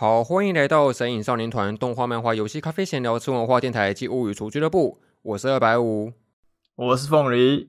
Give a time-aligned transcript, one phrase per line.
[0.00, 4.98] 好，欢迎来到神影少年团动画、漫画、游戏、咖啡闲聊、吃文化电台及物语厨俱乐部。
[5.20, 6.14] 我是二百五，
[6.74, 7.68] 我是凤梨。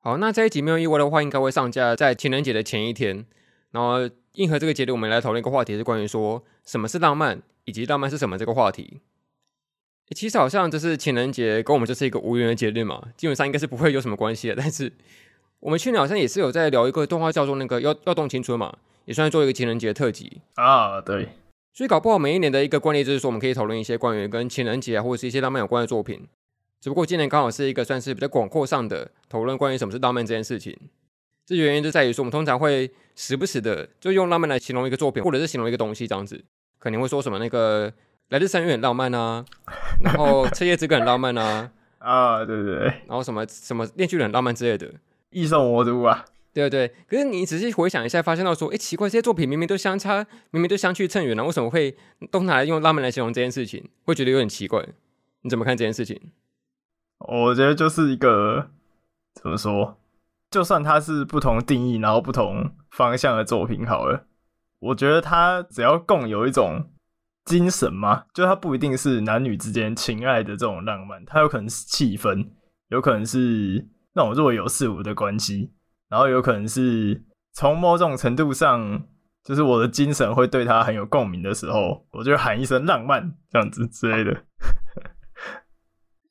[0.00, 3.26] 好，那这一集没有意外的话，应该会上架在情人节的前一天。
[3.72, 9.02] 然后，应和这个节日，我们来讨论一个话题，是关于说什么是浪漫，以及浪漫是什么这个话题。
[10.16, 14.54] 其实好像就是情人节跟我们就是一个无缘的节日嘛，基本上应该是不会有什么关系的。
[14.56, 14.90] 但是
[15.60, 21.02] 我们去年好像也是有在聊一个动画，叫做那个《要要动青春》嘛，也算是做一个情人节特辑啊。
[21.02, 21.28] 对。
[21.78, 26.26] 所以搞不好每一年的一个惯例就是说，我们可以讨论一些关于跟情人节啊，或者是一些浪漫有关的作品。
[26.80, 30.76] 只不过今年刚好是一个算是比较广阔上的讨论，关于什么是浪漫这件事情。
[31.46, 36.44] 这原因就在于说，我们通常会时不时的就用浪漫来形容一个作品，或者是形容一个东西这样子。
[36.80, 37.92] 可能会说什么那个
[38.30, 39.44] 来自三月很浪漫啊，
[40.02, 44.92] 然后彻夜之歌很浪漫啊， 啊对对对，然后什么什么链锯人很浪漫之类的，
[45.30, 46.24] 异兽魔都啊。
[46.54, 51.96] 对对，可是你仔细回想一下，发现到说，哎，奇怪，这些作品明明都相差，明明都相去甚远了，为什么会
[52.30, 53.88] 都拿来用浪漫来形容这件事情？
[54.04, 54.84] 会觉得有点奇怪。
[55.42, 56.20] 你怎么看这件事情？
[57.18, 58.70] 我觉得就是一个
[59.34, 59.98] 怎么说，
[60.50, 64.26] 就算它是不同定义，然后不同方向的作品好了，
[64.80, 66.90] 我觉得它只要共有一种
[67.44, 72.48] 精神嘛，就它不一定是男女之间情爱的这种浪漫，它有可能是气氛，
[72.88, 75.70] 有可能是那种若有似无的关系。
[76.08, 79.02] 然后有可能是从某种程度上，
[79.44, 84.44] 就是我的精神会对他很有共鸣的时候，我就喊一声浪漫这样子之类的。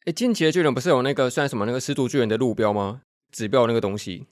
[0.06, 3.02] 哎，进击的巨人不是有那个算什么那个始祖巨人的路标吗？
[3.32, 4.26] 指标那个东西。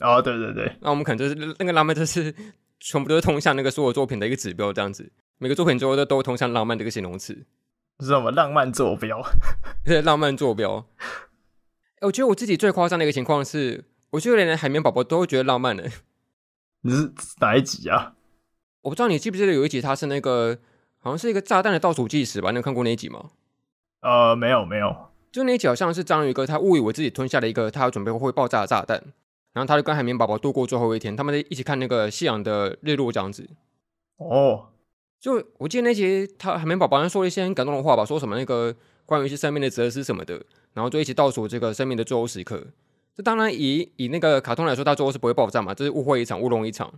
[0.00, 0.76] 哦，对对对。
[0.80, 2.34] 那我们可能就是那个浪漫，就是
[2.78, 5.10] 全部都是通向那个所有作品的一个指标这样子。
[5.38, 7.46] 每个作品最后都都通向浪漫这个形容词。
[8.00, 9.20] 是什么浪漫坐标？
[9.84, 10.86] 对，浪漫坐标。
[12.00, 13.84] 哎，我觉得我自己最夸张的一个情况是。
[14.12, 15.90] 我觉得连海绵宝宝都会觉得浪漫的。
[16.82, 18.14] 你是哪一集啊？
[18.82, 20.58] 我不知道你记不记得有一集，它是那个
[20.98, 22.50] 好像是一个炸弹的倒数计时吧？
[22.50, 23.30] 你有看过那一集吗？
[24.00, 24.94] 呃，没有没有。
[25.30, 29.02] 就那一集好像是章鱼哥他误以为自己吞下了一个他要准备会爆炸的炸弹，
[29.54, 33.48] 然后他就跟海绵宝宝度过最后一天，他们一起看那个夕阳的日落这样子。
[34.18, 34.68] 哦，
[35.18, 38.74] 就我记得那集他海绵宝宝好像说了一些很感动的话吧，说什么那个
[39.06, 40.42] 关于一些生命的哲思什么的，
[40.74, 42.66] 然后就一起倒数这个生命的最后时刻。
[43.14, 46.92] 这当然以以那个卡通来说，它最后是不会爆炸嘛，这是误会一场，乌龙一场。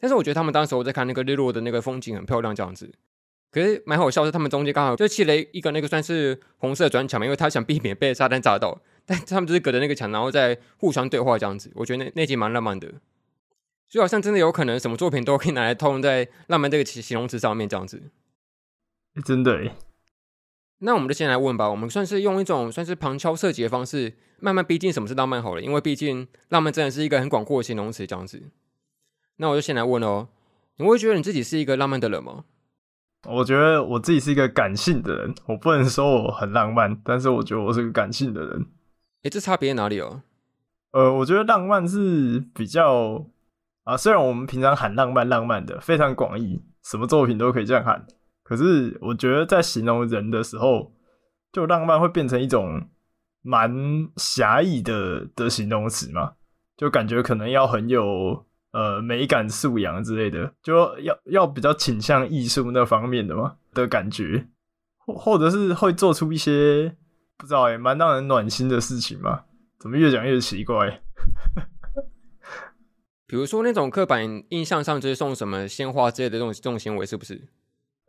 [0.00, 2.92] 但是我觉得他们当时我在看那个日落的那个风景很漂亮，这样子。
[3.50, 8.80] 可是蛮好笑是，他们中间刚好就砌了一个那个算是红色的砖墙嘛，因为他想避免被炸弹炸到。
[9.06, 11.72] 但他们就是隔着那个墙，然后再互相对话这样子。
[11.74, 12.92] 我觉得那那集蛮浪漫的，
[13.88, 18.02] 就好像真的有可能什么作品都可以拿来套用在浪漫这个形容词上面这样子。
[19.24, 19.72] 真的。
[20.80, 21.68] 那我们就先来问吧。
[21.68, 25.60] 我们算是用一种算是旁敲侧击的方式，慢慢逼近什么是浪漫好了。
[25.60, 28.50] 因为毕竟浪漫真的是一个很广阔的形容词，这样子。
[29.36, 30.28] 那我就先来问哦，
[30.76, 32.44] 你会觉得你自己是一个浪漫的人吗？
[33.28, 35.34] 我觉得我自己是一个感性的人。
[35.46, 38.66] 我不能说我很浪漫，但是我觉得我是个感性的人。
[39.24, 40.22] 诶，这差别在哪里哦？
[40.92, 43.26] 呃，我觉得浪漫是比较
[43.82, 48.06] 啊，虽然我们平常喊浪漫浪漫的非常广义，什么作品都可以这样喊。
[48.48, 50.90] 可是我觉得在形容人的时候，
[51.52, 52.88] 就浪漫会变成一种
[53.42, 53.70] 蛮
[54.16, 56.32] 狭义的的形容词嘛，
[56.74, 64.48] 就感觉可能要很有呃美感素养之类的，就要要比较倾向艺术那方面的嘛的感觉，
[64.96, 66.96] 或或者是会做出一些
[67.36, 69.44] 不知道也蛮让人暖心的事情嘛？
[69.78, 71.02] 怎么越讲越奇怪？
[73.28, 77.46] 比如说那种刻板印象上就是送什么鲜花之类的这种这种行为，是不是？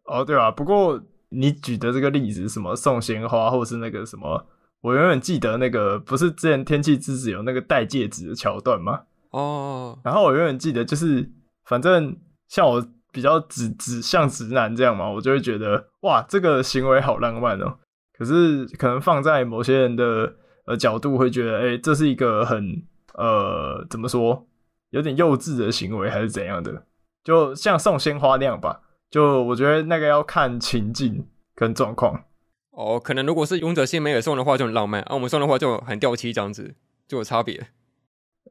[0.09, 0.99] 哦，对啊，不过
[1.29, 4.47] 你举的这个例子，什么送鲜花，或是那个什么，
[4.81, 9.01] 我永远记得那个，不是之前天气之子有那个戴戒指的桥段吗？
[9.29, 11.29] 哦，然后我永远记得，就是
[11.65, 17.77] 反正像我比较直直像直男这样嘛，我就会觉得哇，这个行为好浪漫哦。
[18.17, 20.33] 可是可能放在某些人的
[20.65, 22.83] 呃角度，会觉得，哎，这是一个很
[23.13, 24.47] 呃怎么说，
[24.89, 26.83] 有点幼稚的行为，还是怎样的？
[27.23, 28.81] 就像送鲜花那样吧。
[29.09, 32.25] 就我觉得那个要看情境跟状况
[32.71, 36.75] 哦，可能如果是勇者辛梅尔送的话就很浪漫，啊，我们送的话就很掉漆这样子，
[37.07, 37.67] 就有差别。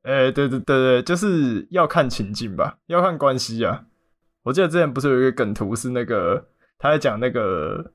[0.03, 3.85] 哎、欸，对对对对，就是要看情境吧，要看关系啊。
[4.43, 7.93] 我记得之前不是有一个梗图是那个他在讲那个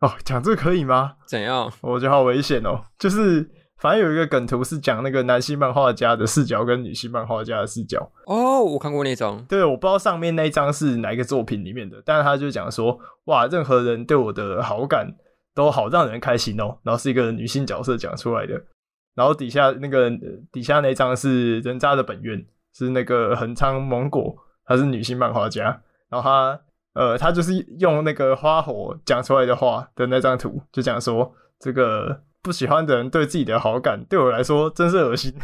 [0.00, 1.16] 哦，讲这个可以吗？
[1.26, 1.72] 怎样？
[1.80, 3.50] 我觉得好危险哦，就是。
[3.78, 9.44] 反正有一个梗图是讲那个男性漫画家的视角跟女性漫画家的视角哦，我看过那张。
[9.46, 15.14] 对，我不知道上面那一张是哪一个作品里面的，但是他就讲说，哇，任何人对我的好感
[15.54, 16.78] 都好让人开心哦。
[16.82, 18.54] 然后是一个女性角色讲出来的，
[19.14, 20.10] 然后底下那个
[20.50, 22.42] 底下那张是人渣的本愿，
[22.74, 24.34] 是那个横仓蒙果，
[24.64, 26.60] 她是女性漫画家，然后她
[26.94, 35.32] 呃，她就是用那个花火讲出来的话的那张图，就讲说这个不喜欢的人对自己的好感，对我来说真是恶心。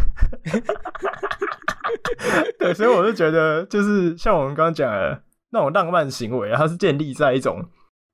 [2.58, 7.64] 对，所以我就觉得，就是像我们刚刚讲的那种浪漫行为，它是建立在一种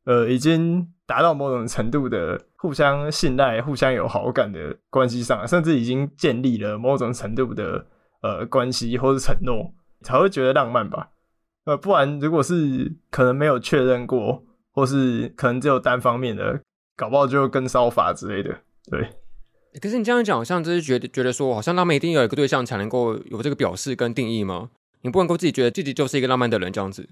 [0.04, 7.84] 呃已经达到某种程度的互相信赖、互相有好感的关系上，甚至已经建立了某种程度的
[8.22, 11.08] 呃关系或是承诺，才会觉得浪漫吧。
[11.64, 16.60] 呃，不然如果是可能没有确认过，或是可能只有单方面的，
[16.96, 18.56] 搞不好就跟骚法之类的，
[18.90, 19.10] 对。
[19.80, 24.70] 可是你这样讲，好像就是觉得觉得说，好像浪漫一定要有一个对象才能够有这个表示跟定义吗？
[25.02, 27.08] 你不能够自己觉得自己就是一个浪漫的人这样子。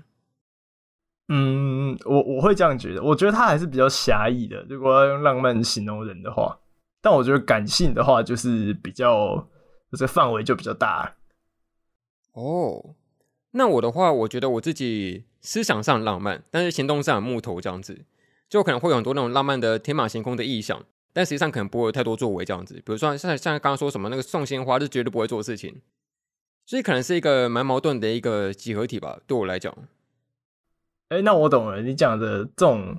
[1.29, 4.65] 嗯，我我会这样觉得，我觉得他还是比较狭义的。
[4.69, 6.59] 如果要用浪漫形容人的话，
[7.03, 9.47] 但我觉得感性的话就是比较，
[9.93, 11.17] 就是范围就比较大。
[12.32, 12.94] 哦，
[13.50, 18.05] 那我的话，我觉得我自己思想上浪漫，但是行动上木头这样子，
[18.49, 20.82] 就可能会有很多那种浪漫的天马行空的意象。
[21.15, 25.81] 但实际上可能不会有太多作为这样子，比如说像像刚刚说什么那个送鲜花是绝对不会做的事情，
[26.67, 29.73] 所以可能是一个蛮矛盾的一个集合体吧，对我来讲。
[31.11, 32.99] 哎、欸，那我懂了，你讲的这种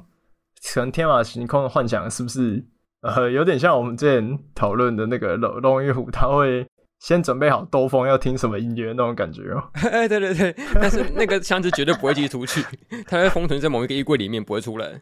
[0.74, 2.64] 可能天马行空的幻想，是不是
[3.02, 6.66] 呃有点像我们之前讨论的那个龙龙与虎，他会
[7.00, 9.62] 先准备好兜风要听什么音乐那种感觉哦？
[9.92, 12.64] 哎，对对对，但是那个箱子绝对不会寄出去，
[13.08, 15.02] 它会封存在某一个衣柜里面，不会出来。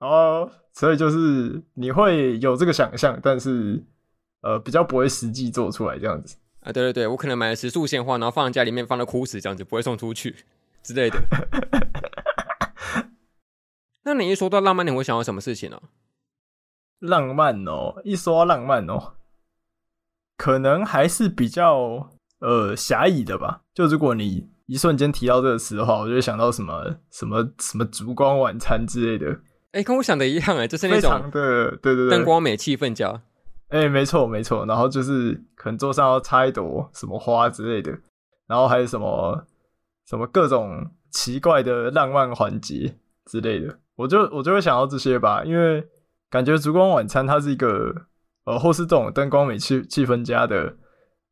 [0.00, 3.82] 哦，所以就是你会有这个想象，但是
[4.42, 6.70] 呃，比较不会实际做出来这样子啊。
[6.70, 10.36] 对对对，我可能买了十束鲜花，然后放在家里面，放到枯死这样子，不会送出去
[10.82, 11.18] 之类的。
[14.04, 15.82] 那你一说到浪漫，你会想到什么事情呢？
[17.00, 19.14] 浪漫哦，一说到浪漫哦，
[20.36, 23.62] 可能还是比较呃狭义的吧。
[23.74, 29.40] 就如果你一瞬间提到这个词的话，我就会想到什么什么什么烛光晚餐之类的。
[29.78, 33.22] 哎、欸，跟我想的一样哎，就是那种的，对对对，灯光美、气氛佳。
[33.68, 37.96] 哎、欸，没错没错，然后就是可能桌上要插一朵什么花之类的，
[38.48, 39.46] 然后还有什么
[40.08, 42.96] 什么各种奇怪的浪漫环节
[43.26, 45.86] 之类的，我就我就会想到这些吧，因为
[46.28, 47.94] 感觉烛光晚餐它是一个
[48.46, 50.74] 呃，或是这种灯光美、气气氛佳的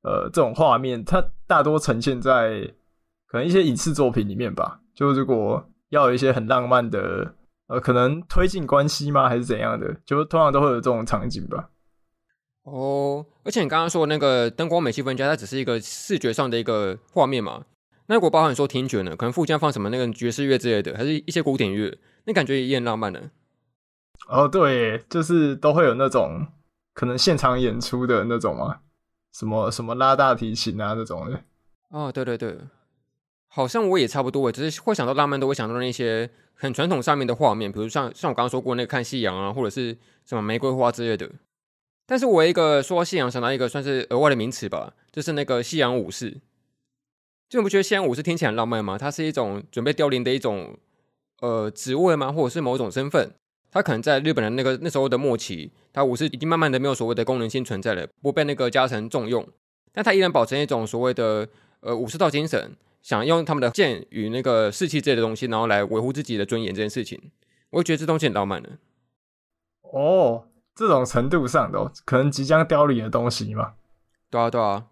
[0.02, 2.60] 呃这种画面，它大多呈现在
[3.26, 4.82] 可能一些影视作品里面吧。
[4.94, 7.34] 就如果要有一些很浪漫的。
[7.68, 9.28] 呃，可能推进关系吗？
[9.28, 9.94] 还是怎样的？
[10.04, 11.70] 就通常都会有这种场景吧。
[12.62, 17.64] 哦，而且你刚刚说那个灯光美、气氛加，它只是一个视觉上的一个画面嘛。
[18.06, 19.16] 那如果包含说听觉呢？
[19.16, 23.30] 可能附加放什么那个爵士乐之类的，还是一些古典乐，那感觉也很浪漫呢。
[24.28, 26.46] 哦，对，就是都会有那种
[26.94, 28.78] 可能现场演出的那种嘛，
[29.32, 31.40] 什么什么拉大提琴啊那种的。
[31.90, 32.56] 哦，对对对。
[33.56, 41.26] 好像我也差不多，只是会想到浪漫，都会想到那些很传统上面的画面，比如像像我刚刚说过那个看夕阳啊，或者是什么玫瑰花之类的。
[42.04, 46.36] 但是我一个说夕阳，想到一个算是额外的名词吧，就是那个夕阳武士。
[47.48, 48.98] 就你不觉得夕阳武士听起来很浪漫吗？
[48.98, 50.76] 它是一种准备凋零的一种
[51.40, 52.30] 呃职位吗？
[52.30, 53.30] 或者是某种身份？
[53.70, 59.48] 它可能在日本的那个那时候的末期，它武士已经慢慢的没有所谓的功能性存在了，不被那个家臣重用，
[59.94, 61.48] 但它依然保持一种所谓的
[61.80, 62.76] 呃武士道精神。
[63.06, 67.30] 想用他们的剑与那个士气这类的东西，然后来维护自己的尊严这件事情，
[67.70, 68.78] 我觉得这东西很浪漫的。
[69.82, 73.74] 哦，这种程度上的，可能即将凋零的东西嘛？
[74.28, 74.86] 对啊，对啊，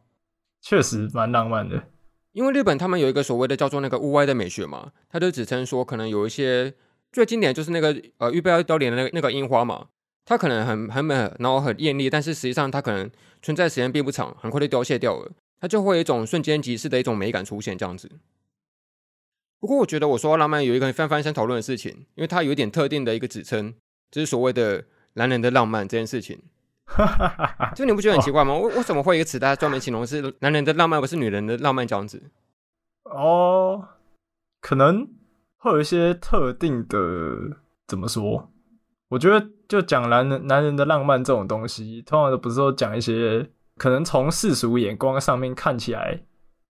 [0.62, 1.88] 确实蛮浪漫的。
[2.30, 6.72] 因为日本他们有一个所谓的叫做那个屋外的美学嘛，他就指称说，可能有一些
[7.10, 9.88] 最经典就是那个呃预备要凋零的那个那个樱花嘛，
[10.24, 13.10] 它可能很很美，然后很艳丽，但是实际上它可能
[13.42, 15.32] 存在时间并不长，很快就凋谢掉了。
[15.60, 18.10] 它就会有一种瞬间即逝的一种美感出现，这样子。
[19.60, 23.72] 不过，我觉得我说浪漫有一个翻翻身讨论的事情，因为它有一点特定的一个指称，
[24.10, 24.84] 就是所谓的
[25.14, 26.38] 男人的浪漫这件事情。
[27.74, 28.54] 就你不觉得很奇怪吗？
[28.58, 32.22] 为为什么会有一个词，大家专门形容是男人的浪漫，不是女人的浪漫这样子？
[33.04, 33.88] 哦，
[34.60, 35.08] 可能
[35.56, 36.98] 会有一些特定的，
[37.88, 38.50] 怎么说？
[39.08, 43.50] 我觉得就讲男人男人的浪漫这种东西，通常都不是说讲一些。
[43.76, 46.20] 可能从世俗眼光上面看起来，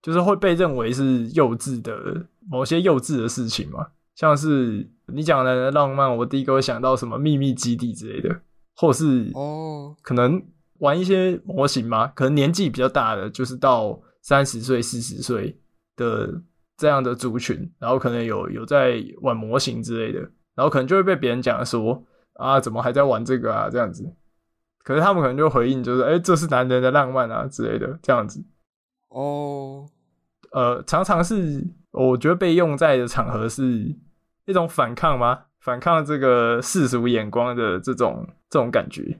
[0.02, 8.40] 就是会被认为是幼稚的某些幼稚的事情嘛，像是你讲的浪漫，我第一个会想到什么秘密基地之类的，
[8.76, 10.42] 或是哦，可能
[10.78, 15.58] 玩一些模型嘛，可能年纪比较大的，就是到三十岁、四十岁
[15.96, 16.42] 的
[16.76, 20.20] 这样的族群，然后可能有有在玩模型之类的，
[20.54, 22.02] 然后可能就会被别人讲说
[22.34, 24.04] 啊，怎么还在玩这个啊，这样子。
[24.84, 28.44] 可是他们可能就回应，就是“哎、欸，这是男人的浪漫啊”之类的这样子。
[29.08, 29.88] 哦，
[30.52, 33.96] 呃，常常是我觉得被用在的场合是，
[34.44, 35.46] 一种反抗吗？
[35.58, 39.18] 反抗这个世俗眼光的这种这种感觉。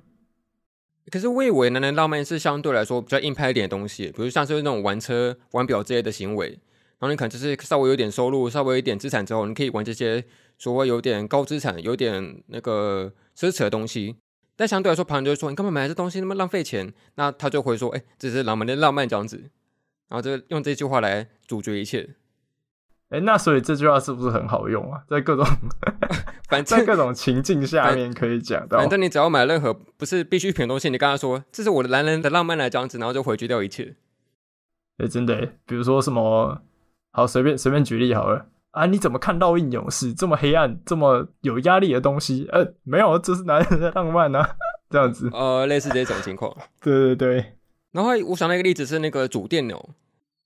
[1.11, 6.49] 可是我以为男人浪漫是相对来说比较硬派一点的东西，比如像是那种玩车、玩表之类的行为。
[6.99, 10.23] 然后你可能就是稍微有点收入、稍微有点资产之后，你可以玩这些
[10.59, 14.16] 所谓有点高资产、有点那个奢侈的东西。
[14.56, 19.50] 但相对来说，旁人就会说：“你干嘛买这东西那么浪费钱？”那他就会说：“哎，这是浪漫的浪漫这样子。”
[20.08, 22.11] 然后就用这句话来阻绝一切。
[23.11, 25.02] 哎，那所以这句话是不是很好用啊？
[25.08, 25.44] 在各种
[26.49, 28.78] 反正在各种情境下面可以讲到。
[28.78, 33.96] 反正你只要买任何不是必需品的东西，你跟他说：“这是我的男人的浪漫来这样子。”然后就回绝掉一切。
[34.99, 36.62] 哎，真的，比如说什么，
[37.11, 38.87] 好随便随便举例好了啊？
[38.87, 42.47] 你怎么看烙印勇士这么黑暗、这么有压力的东西？
[42.52, 44.57] 呃，没有，这是男人的浪漫啊，
[44.90, 45.31] 这样子。
[45.33, 46.54] 呃，类似这种情况。
[46.83, 47.54] 对对对。
[47.93, 49.88] 然后我想到一个例子是那个主电脑，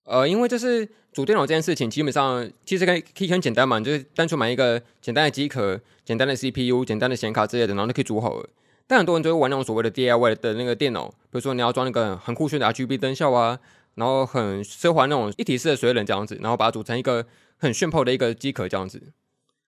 [0.04, 8.48] 呃，因为就是主电脑这件事情，基本上其实可以可以很简单嘛，就是单纯买一个简单的机壳、简单的 CPU、简单的显卡之类的，然后就可以组好了。
[8.86, 13.58] 但很多人就会玩那种所谓的 DIY 的那个电脑，比如说你要装那个很酷炫的 RGB 灯效啊，
[13.96, 17.26] 然后很奢华那种一体式的水冷这样子，然后把它组成一个
[17.58, 19.12] 很炫酷的一个机壳这样子。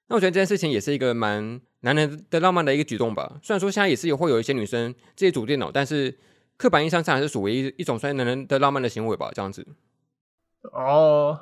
[0.09, 3.39] 那我觉得这件事情也是一个蛮男人的浪漫的一个举动吧。
[3.43, 6.19] 虽然说现在也是有会有一些女生自己组电脑，但是。
[6.61, 9.67] 刻板印象上还是属于一一种算男人的浪漫的行为吧，这样子。
[10.61, 11.41] 哦，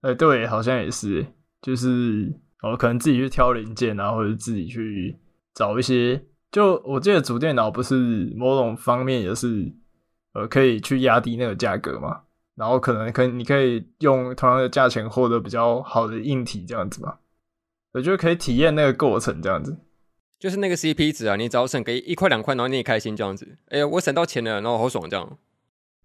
[0.00, 1.24] 哎、对，好像也是，
[1.62, 5.16] 就是哦，可能自己去挑零件啊，或者自己去
[5.54, 6.20] 找一些。
[6.50, 7.94] 就我记得主电脑不是
[8.34, 9.72] 某种方面也是，
[10.32, 12.22] 呃，可以去压低那个价格嘛。
[12.58, 17.20] 然后可能可以你可以用同样的价钱获得比较好的硬体，这样子吧。
[17.92, 19.78] 我觉得可以体验那个过程，这样子。
[20.38, 23.56] 就是那个 CP 值啊，你只要省个一块两块，然后你也开心这样子。
[23.70, 25.38] 哎呀，我省到钱了，然后好爽这样。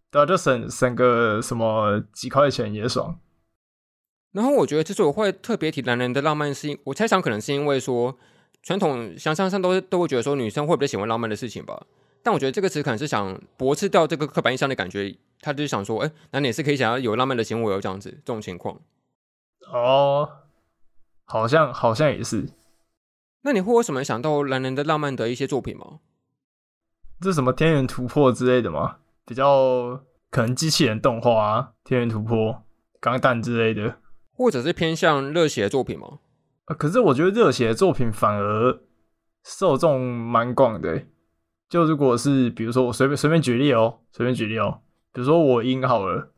[0.10, 3.20] 对啊，就省省个什么几块钱也爽。
[4.32, 8.18] 然后我觉得，之所以我会特别提男人的浪漫，是因我猜想可能是因为说
[8.64, 11.86] 传统想象上都都会觉得说女生会比较喜欢浪漫的事情吧。
[12.24, 18.80] 但我觉得这个词可能是想驳斥掉这个刻板印象的感觉，他就是想说，哎，那你也是可以想要有浪漫的行为哦，这样子这种情况。
[19.72, 20.30] 哦，
[21.26, 22.48] 好像好像也是。
[23.42, 26.00] 那你会有什么想到男人的浪漫的一些作品吗？
[27.20, 29.00] 这是什么天元突破之类的吗？
[29.26, 32.64] 比较可能机器人动画啊，天元突破、
[33.00, 34.00] 钢弹之类的，
[34.34, 36.20] 或者是偏向热血的作品吗？
[36.66, 38.82] 啊，可是我觉得热血的作品反而
[39.44, 41.04] 受众蛮广的。
[41.70, 44.83] 就如果是比如说我随便随便举例哦，随便举例哦，
[45.14, 46.34] 比如说我英好了，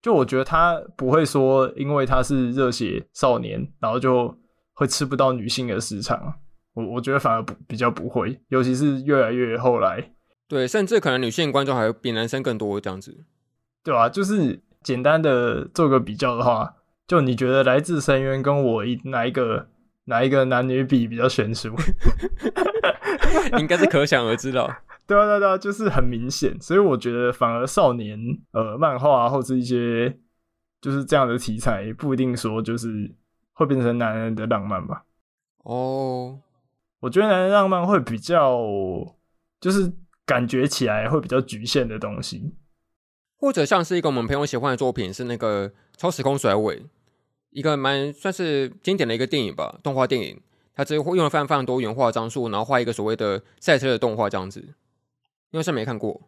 [0.00, 4.38] 就我觉得他不会说因为他是热血少年，然后就
[4.72, 6.34] 会吃不到女性的市场。
[6.72, 10.12] 我我觉得反而不比较不会，尤其是越来越后来，
[10.48, 13.24] 对，甚至可能女性观众还会比男生更多这样子，
[13.82, 14.08] 对吧、啊？
[14.08, 16.76] 就是简单的做个比较的话，
[17.08, 19.68] 就你觉得来自深渊跟我一哪一个
[20.04, 21.74] 哪一个男女比比较悬殊？
[23.58, 24.78] 应该是可想而知了。
[25.18, 26.56] 对啊，对啊，就是很明显。
[26.60, 28.16] 所以我觉得反而少年
[28.52, 30.16] 呃漫画或是一些
[30.80, 33.12] 就是这样的题材，不一定说就是
[33.54, 35.04] 会变成男人的浪漫吧？
[35.64, 36.40] 哦。
[37.00, 38.60] 我觉得男人浪漫会比较，
[39.60, 39.90] 就是
[40.24, 42.54] 感觉起来会比较局限的东西，
[43.36, 46.78] 或者像是一个我们朋友喜欢的作品是那个《超时空甩尾》，
[47.50, 50.40] 一个蛮算是经典的一个电影吧，动画电影。
[50.72, 54.74] 它只会用了非常非常多原画张数，然后画一个所谓的赛车的动画这样子。
[55.50, 56.20] 因为是没看过，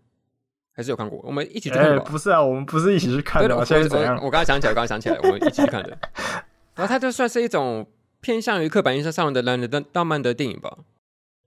[0.72, 1.20] 还是有看过？
[1.24, 3.56] 我们一起去看不是啊，我们不是一起去看的。
[3.56, 4.16] 我现在怎样？
[4.22, 5.98] 我刚才想起来，刚才想起来，我们一起去看的。
[6.74, 7.86] 然后它就算是一种。
[8.24, 10.78] 偏向于刻板印象上的男人的浪漫的电影吧，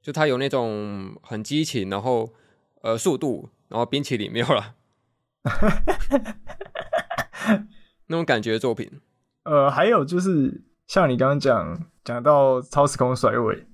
[0.01, 2.33] 就它有那种很激情，然后
[2.81, 4.75] 呃速度，然后冰淇淋没有了，
[8.07, 8.91] 那种感觉的作品。
[9.45, 13.65] 呃，还有就是像你刚刚讲讲到超时空甩尾，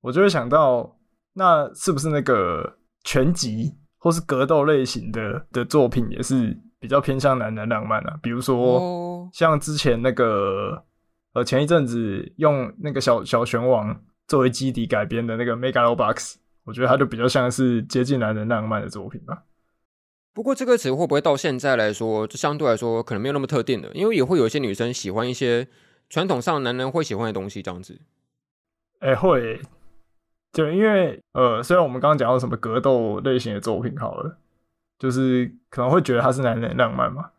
[0.00, 0.98] 我就会想到，
[1.34, 8.18] 那是不是那个拳击或是格斗类型的的作品也是比较偏向男人浪漫啊？
[8.22, 10.84] 比如说像之前那个。
[11.32, 19.44] 呃，前一阵子用那个小小拳王作为基底改编的那个 Megalobox，我觉得它就比较像是接近男人浪漫的作品吧。
[20.34, 25.68] 不过这个词会不会到现在来说，就相对来说可能没有那么特定的，因为也会有一些女生喜欢一些
[26.08, 28.00] 传统上男人会喜欢的东西，这样子。
[28.98, 29.62] 哎、欸，会，
[30.52, 34.38] 就因为呃，虽然我们刚刚讲到什么格斗类型的作品好了，
[34.98, 37.30] 就是可能会觉得它是男人浪漫嘛，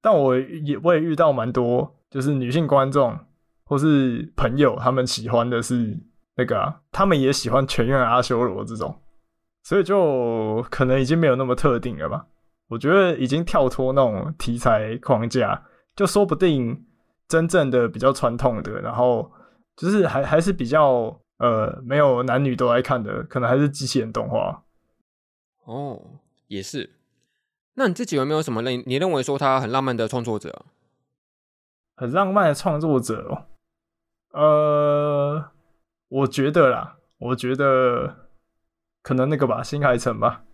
[0.00, 3.18] 但我也我也遇到蛮多，就是女性观众。
[3.64, 5.98] 或是朋友，他们喜欢的是
[6.36, 8.94] 那个，他们也喜欢全员阿修罗这种，
[9.62, 12.26] 所以就可能已经没有那么特定了吧。
[12.68, 15.62] 我觉得已经跳脱那种题材框架，
[15.96, 16.84] 就说不定
[17.28, 19.32] 真正的比较传统的，然后
[19.74, 24.62] 就是还还是比较呃没有男女都爱看的，可能还是机器人动画。
[25.64, 26.00] 哦，
[26.46, 26.90] 也是。
[27.74, 30.66] 那你自己有没有什么认你认为说他很浪漫的创作者啊？
[31.96, 33.46] 很浪漫的创作者
[34.30, 35.50] 哦，呃，
[36.08, 38.28] 我觉得啦，我觉得
[39.02, 40.44] 可能那个吧，新海诚吧。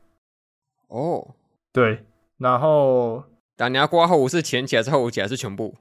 [0.89, 1.35] 哦，
[1.71, 2.07] 对，
[2.39, 3.25] 然后，
[3.57, 5.77] 但你要挂号是前几还是后几还是全部？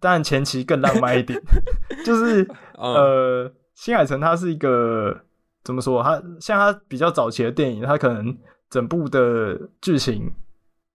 [0.00, 1.40] 但前期更浪漫一点，
[2.04, 2.42] 就是、
[2.78, 5.18] 嗯、呃，新海诚他是一个
[5.64, 6.02] 怎么说？
[6.02, 8.36] 他像他比较早期的电影，他可能
[8.70, 10.32] 整部的剧情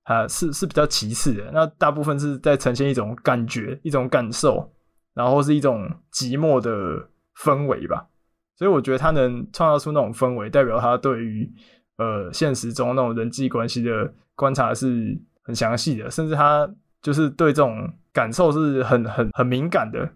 [0.03, 4.71] 啊是是比较其次的，那大部分是在呈现一种感觉、一种感受，
[5.13, 6.69] 然后是一种寂寞的
[7.37, 8.07] 氛围吧。
[8.55, 11.51] 所以我觉得他能创造出那种氛围，代表他对于
[11.97, 16.69] 呃现实中那种人际关系的观察是很详细的，甚至他
[17.03, 17.93] 就是对这种。
[18.13, 20.07] 感受是很很很敏感的，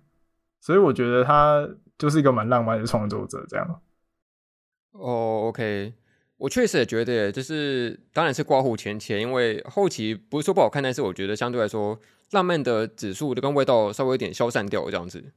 [0.61, 1.67] 所以我觉得他
[1.97, 3.81] 就是一个蛮浪漫的创作者，这样。
[4.91, 5.95] 哦、，OK，
[6.37, 15.33] 我确实也觉得，就是当然是挂虎前前，因为后期不是说不好看，但是我觉得相对来说，浪漫的指数就跟味道稍微有点消散掉这样子。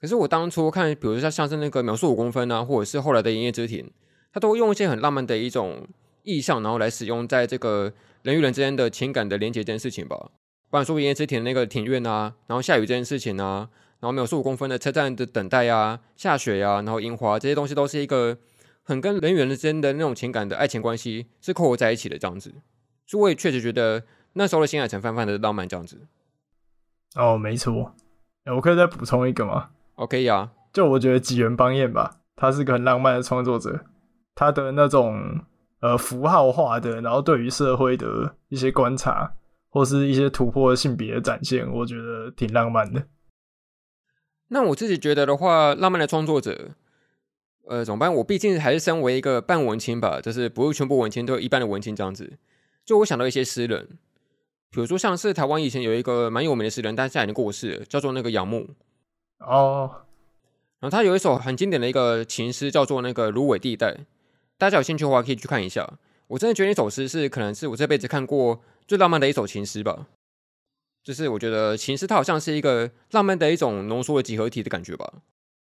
[0.00, 3.86] 可是我当初看，比如说像像是那个秒速五公分啊，或者是后来的《营业之庭》，
[4.32, 5.86] 他都用一些很浪漫的一种
[6.24, 10.32] 意象，然后来使用在这个人与人之间的情感的连接这件事情吧。
[10.70, 13.70] 不然说《言叶之庭》那个庭院啊，然后下雨这件事情啊，
[14.00, 18.36] 然后没有十五公分的车站的等待啊，下雪呀、啊，然后樱花这些东西都是一个
[18.82, 22.52] 很跟人与人之间的那种情感的爱情关系是扣合在一起的这样子，
[23.06, 26.06] 所以我也确实觉得那时候的新海诚泛泛的浪漫这样子。
[27.16, 27.94] 哦，没错，
[28.54, 33.86] 我可以再补充一个吗？OK 呀，就我觉得梶原邦彦吧，他是个很浪漫的创作者，
[34.34, 35.40] 他的那种
[35.80, 39.32] 呃符号化的，然后对于社会的一些观察。
[39.70, 43.06] 或是一些突破性别的展现，我觉得挺浪漫的。
[44.48, 46.70] 那我自己觉得的话，浪漫的创作者，
[47.66, 48.14] 呃，怎么办？
[48.14, 52.38] 我毕竟还是身为一个半文青吧，就是不是全部文青，都有一半的文青这样子。
[52.84, 53.98] 就我想到一些诗人，
[54.70, 58.70] 比如说像是台湾以前有一个蛮有名的诗人，但是现在已经过世了，叫做那个杨牧。
[59.40, 59.90] 哦。
[60.80, 63.92] 然后他有一首很经典的一个情诗，叫做那个《芦苇地带》，
[64.56, 65.98] 大家有兴趣的话可以去看一下。
[66.28, 68.62] 我真的觉得那首诗是可能是我这辈子看过。
[68.88, 70.08] 最浪漫的一首情诗吧，
[71.04, 75.12] 就是我觉得情诗它好像是一个浪漫的一种浓缩的集合体的感觉吧，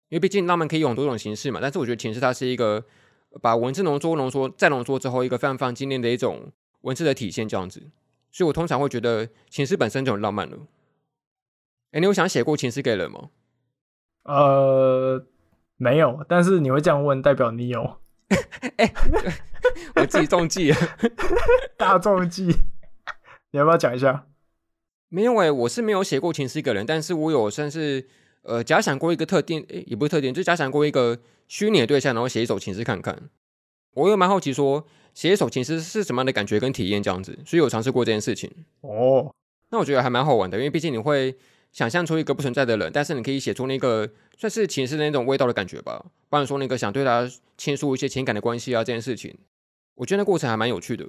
[0.09, 1.59] 因为毕竟浪漫可以有很多种形式嘛。
[1.59, 2.85] 但是我觉得情诗它是一个
[3.41, 7.81] 把文字浓缩、浓缩再浓缩之后，一个非常非常精炼的一种文字的体现这样子。
[8.31, 10.57] 所以我通常会觉得情诗本身就很浪漫了。
[11.93, 13.29] 哎，你有想写过情诗给人吗？
[14.23, 15.25] 呃，
[15.77, 16.23] 没有。
[16.29, 17.97] 但是你会这样问，代表你有。
[18.77, 18.93] 哎，
[19.95, 20.77] 我自己中计了，
[21.77, 22.55] 大中计。
[23.55, 24.27] 你要不要讲一下？
[25.07, 28.05] 没有诶，我是没有写过情诗给人，但是我有算是
[28.41, 33.29] 呃假想过一个特定，诶，也不是特定，就假想过一个虚拟的对象，然后写一首情诗看看。
[33.93, 38.51] 我又蛮好奇说，写一首情诗是什么样的感觉跟体验这样子，所以有尝试过这件事情。
[38.81, 39.33] 哦，
[39.69, 41.37] 那我觉得还蛮好玩的，因为毕竟你会
[41.71, 46.03] 想象出一个不存在的人，但是你可以写出那个算是情诗的那种味道的感觉吧。
[46.27, 49.33] 不然说那个想对他倾诉一些情感的关系啊，这件事情，
[49.95, 51.07] 我觉得那过程还蛮有趣的。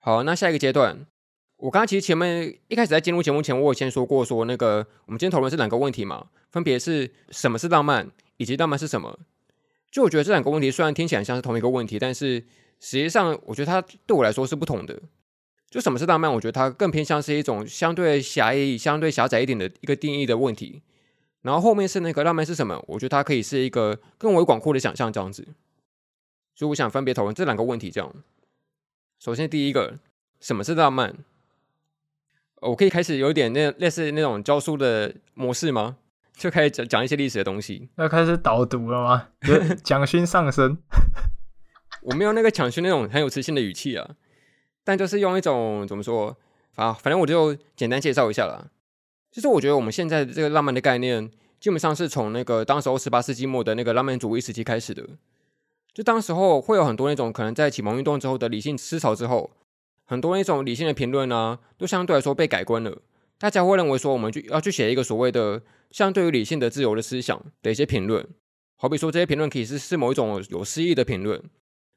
[0.00, 1.06] 好，那下一个阶段，
[1.56, 9.18] 我刚刚其实前面一开始在进入节目前，我有先说过，说那个我们今天讨论是两个问题嘛，分别是什么是浪漫，以及浪漫是什么。
[9.90, 12.40] 就我觉得这两个问题虽然听起来像是同一个问题，但是
[12.78, 15.00] 实际上我觉得它对我来说是不同的。
[15.68, 20.82] 就什么是浪漫，我觉得它更偏向是一种相对狭义、相对狭窄一点的一个定义的问题。
[21.42, 25.46] 然后后面是那个浪漫是什么，我觉得它可以是一个更为广阔的想象这样子。
[26.54, 28.14] 所以我想分别讨论这两个问题，这样。
[29.18, 29.98] 首先，第一个，
[30.40, 31.12] 什么是浪漫？
[32.60, 35.96] 我可以开始有点那类似那种教书的模式吗？
[36.34, 37.88] 就开始讲讲一些历史的东西。
[37.96, 39.28] 要开始导读了吗？
[39.82, 40.78] 蒋勋 上身。
[42.02, 44.08] 我没有那个蒋勋那种很有磁性的语气啊，
[44.84, 46.36] 但就是用一种怎么说
[46.76, 46.92] 啊？
[46.92, 48.70] 反正我就简单介绍一下啦。
[49.32, 51.28] 其实我觉得我们现在的这个浪漫的概念，
[51.58, 55.04] 基本上是从那个当时候十八世纪末的那个浪漫主义时期开始的。
[55.92, 59.50] 就当时候会有很多那种可能在启蒙运动之后的理性思潮之后，
[60.04, 63.02] 很多那种理性的评论啊，都相对来说被改观了。
[63.38, 68.26] 大家会认为说，我们就要去写一个所谓的相对于理性的自由的思想的一些评论。
[68.76, 71.42] 好比说，这些评论可以是是某一种有诗意的评论。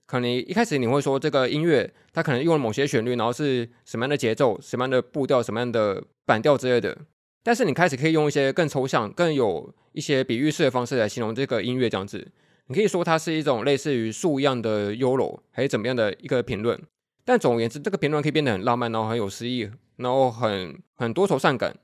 [0.08, 6.97] 可能一开始你会说，这个音乐它可能用了某些旋律，然后是什么样的节奏、什么样的步调、什么样的板调之类的。
[7.43, 12.27] 但是你开始可以用一些更抽象、更有一些比喻式的方式来形容这个音乐这样子。
[12.71, 16.81] 你可以说它是一种类似于树一样的优柔，还是怎么样的一个评论。
[17.25, 21.75] 但总而言之，这个评论可以变得很浪漫，然后很有诗意，然后很很多愁善感，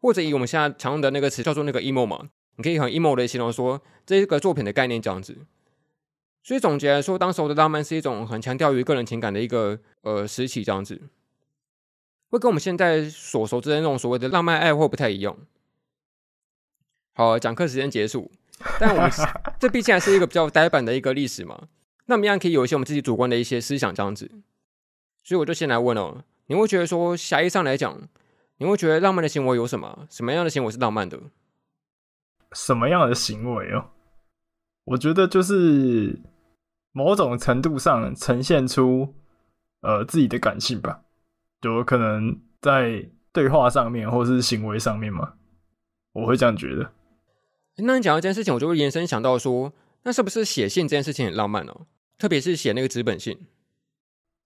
[0.00, 5.38] 或者以我们现在常用的那个词叫做那个 emo 嘛，你可以很 emo 的形容说这个作品的概念这样子。
[6.42, 11.00] 所以总结来说，当时候的浪漫是一种很强调于个人情感的一个呃时期这样子，
[12.30, 15.36] 会跟我们现在所熟知的那种所谓的浪漫爱或不太一样。
[17.14, 18.28] 好，讲课时间结束，
[18.78, 19.10] 但我们
[19.58, 21.68] 这毕竟还是一个比较呆板的一个历史嘛，
[22.06, 24.30] 那我们一样可以有一些我们自己主观的一些思想这样子。
[25.24, 27.96] 所以我就先来问哦，你会觉得说狭义上来讲，
[28.58, 30.06] 你会觉得浪漫的行为有什么？
[30.10, 31.18] 什么样的行为是浪漫的？
[32.52, 33.90] 什么样的行为哦？
[34.84, 36.20] 我觉得就是
[36.92, 39.14] 某种程度上呈现出
[39.80, 41.02] 呃自己的感性吧，
[41.60, 45.34] 就可能在对话上面或是行为上面嘛，
[46.12, 46.92] 我会这样觉得。
[47.76, 51.86] 那你讲到这件事情，我就会延伸想到说，那是不是写信这件事情很浪漫哦？
[52.18, 53.38] 特别是写那个纸本信。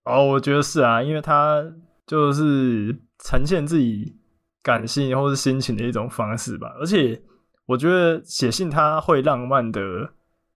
[0.05, 1.62] 哦，我觉得是啊，因为他
[2.07, 4.17] 就是呈现自己
[4.62, 6.75] 感性或是心情的一种方式吧。
[6.79, 7.21] 而且
[7.67, 9.81] 我觉得写信它会浪漫的，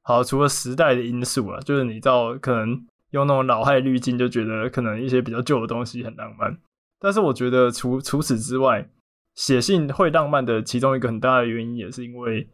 [0.02, 6.56] 好，除了时代的因素啊，就是你知道可能用那种老派滤镜就觉得可能一些比较旧的东西很浪漫。
[7.00, 8.88] 但是我觉得除除此之外，
[9.34, 12.48] 写信会浪漫的其中一个很大的原因也是因为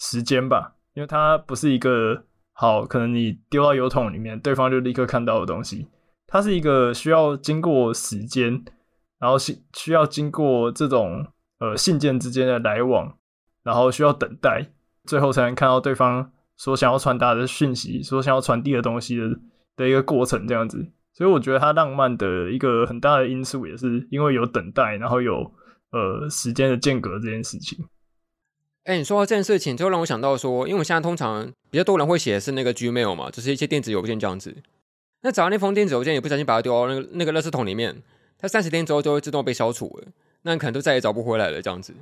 [0.00, 5.86] 时间吧，因为它不是一个好，可能你丢到邮筒里面，对方就立刻看到的东西。
[6.26, 8.64] 它是一个需要经过时间，
[9.18, 11.26] 然后需需要经过这种
[11.58, 13.16] 呃信件之间的来往，
[13.62, 14.72] 然后需要等待，
[15.04, 19.28] 最后才能看到对方所想要传达的讯息，所想要传递的东西的
[19.76, 20.92] 的一个过程这样子。
[21.12, 25.52] 所以我觉得它浪漫的一个很大的因素，也是因为有等待，然后有
[25.90, 27.84] 呃时间的间隔这件事情。
[28.84, 34.56] 哎、你说到这件事情，就让我想到说，因为我现在通常比较多人会写的是那个 Gmail 嘛，就是一些电子邮件这样子。
[35.22, 38.02] 那找到那封电子邮件也不小心把它丢到那个那个垃圾桶里面，
[38.38, 40.08] 它三十天之后就会自动被消除了，
[40.42, 41.94] 那你可能就再也找不回来了这样子。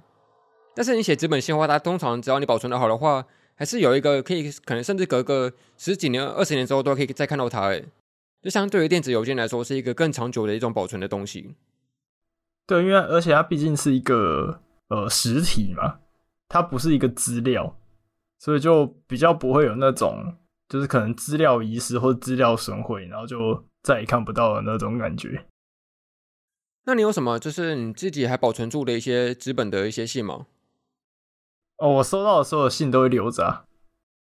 [0.75, 7.73] 但是你写纸本信的话，它通常只要你保存的好的话，还是有一个可以可能甚至隔个十几年、二十年之后都可以再看到它。
[7.73, 7.83] 哎，
[8.41, 11.57] 就相对于电子邮件来说，是一个更长久的一种保存的东西。
[12.69, 15.99] 对，因为而且它毕竟是一个呃实体嘛，
[16.49, 17.79] 它不是一个资料，
[18.39, 20.37] 所以就比较不会有那种。
[20.69, 25.47] 就是可能资料遗失或资料损毁，然后就再也看不到的那种感觉。
[26.85, 30.47] 那你有什么就是你自己还保存住的一些纸本的一些信吗？
[31.79, 33.65] 哦，我收到的所有信都会留着啊。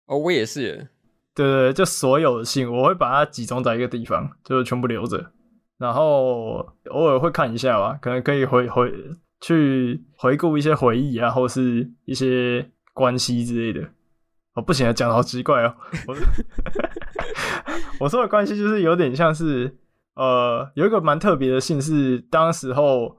[0.05, 0.87] 哦，我也是。
[1.35, 5.33] 对对对，就所有的信，我会把它集中在一个地方，就是全部留着。
[5.77, 8.89] 然后偶尔会看一下吧，可能可以回回
[9.41, 13.87] 去回顾一些回忆啊，或是一些关系之类的。
[14.53, 15.75] 哦，不行啊，讲的好奇怪哦。
[16.07, 16.15] 我
[18.01, 19.77] 我说的关系就是有点像是，
[20.15, 23.17] 呃，有一个蛮特别的信，是当时候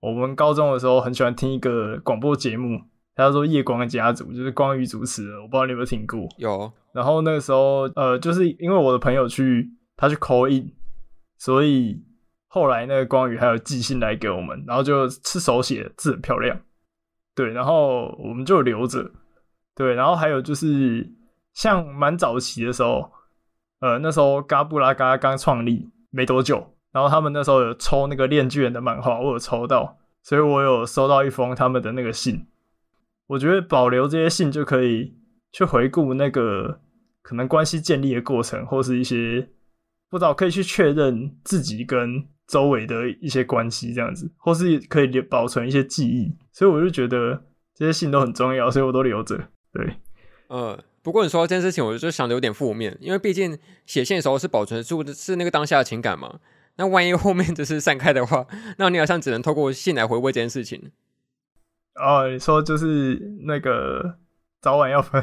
[0.00, 2.78] 我们高中的时候很喜欢听一个广播节目，
[3.14, 6.28] 他说《夜光的家族》，就是光宇主持的，我不知道你有没有听过。
[6.36, 6.70] 有。
[6.92, 10.70] 然后那个时候，呃，就是因为我的朋友去，他去 call in，
[11.38, 12.00] 所以
[12.54, 16.56] 后来那个光宇还有寄信来给我们，然后就是手写，字很漂亮。
[17.34, 19.10] 对，然后我们就留着。
[19.74, 21.04] 对，然后还有就是
[21.52, 23.10] 像蛮早期的时候，
[23.80, 32.46] 呃，那时候嘎布拉嘎刚创立没多久，然后他们那时候有抽那个链锯人的漫画，我有抽到，所以我有收到一封他们的那个信。
[33.26, 35.12] 我觉得保留这些信就可以
[35.50, 36.80] 去回顾那个
[37.20, 39.48] 可能关系建立的过程，或是一些
[40.08, 46.34] 不知道可以去确认自己跟周围的一些关系这样子，或是可以留保存一些记忆。
[46.52, 49.36] 所以我就觉得这些信都很重要，所以我都留着。
[49.72, 49.96] 对，
[50.48, 56.40] 呃，不过你说到这件事情，我就想的有点负面，因为毕竟写信的时候是保存住的是那个当下的情感嘛。
[56.76, 58.46] 那万一后面 就是散开的话，
[58.78, 60.90] 那你好像只能透过信来回味这件事情。
[61.94, 64.18] 哦，你说就是那个
[64.60, 65.22] 早晚要分？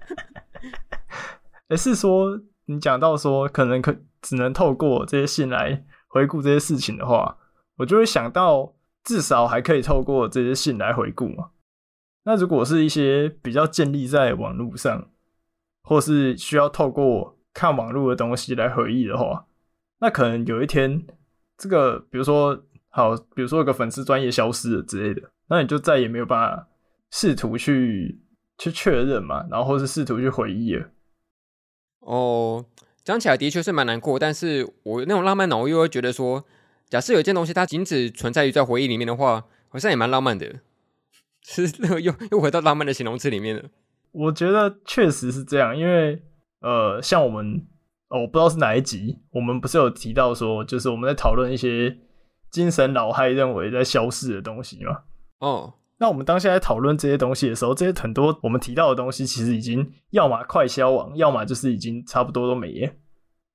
[1.68, 7.38] 哎，是说你讲到说可能可只能透过这些信来回顾这些事情的话，
[7.78, 11.50] 我就会想到至少还可以透过这些信来回顾嘛。
[12.24, 15.08] 那如果是一些比较建立在网络上，
[15.82, 19.46] 或是需要透过看网络的东西来回忆的话，
[20.00, 21.04] 那可能有一天，
[21.56, 26.68] 这个比如说好，比如说有个粉丝专业消失了之类的，那你就再也没有办法
[27.10, 28.20] 试图去
[28.58, 30.90] 去确认嘛，然后或是试图去回忆了。
[32.00, 32.64] 哦，
[33.04, 36.44] 讲起来的确是蛮难过，但是我那种浪漫脑我又会觉得说，
[36.88, 40.60] 假设有一件东西它仅只存在于在回忆里面的话，好像也蛮浪漫的。
[41.44, 43.64] 是那个又又回到浪漫的形容词里面了。
[44.12, 46.22] 我觉得确实是这样，因为
[46.60, 47.66] 呃，像我们
[48.08, 51.98] 哦，我不知道是哪一集，我们不是有提到说，就是我们在讨论一些
[52.50, 54.98] 精神老害认为在消逝的东西吗？
[55.40, 62.92] 哦，那我们当下在讨论这些东西的时候，这些很多我们提到的东西，其实已经要么快消亡，要么就是已经差不多都没了。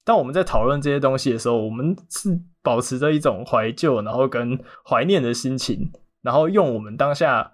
[0.06, 4.58] 当我们在讨论这些东西的时候，我们是保持着一种怀旧，然后跟
[4.90, 7.52] 怀念的心情，然后用我们当下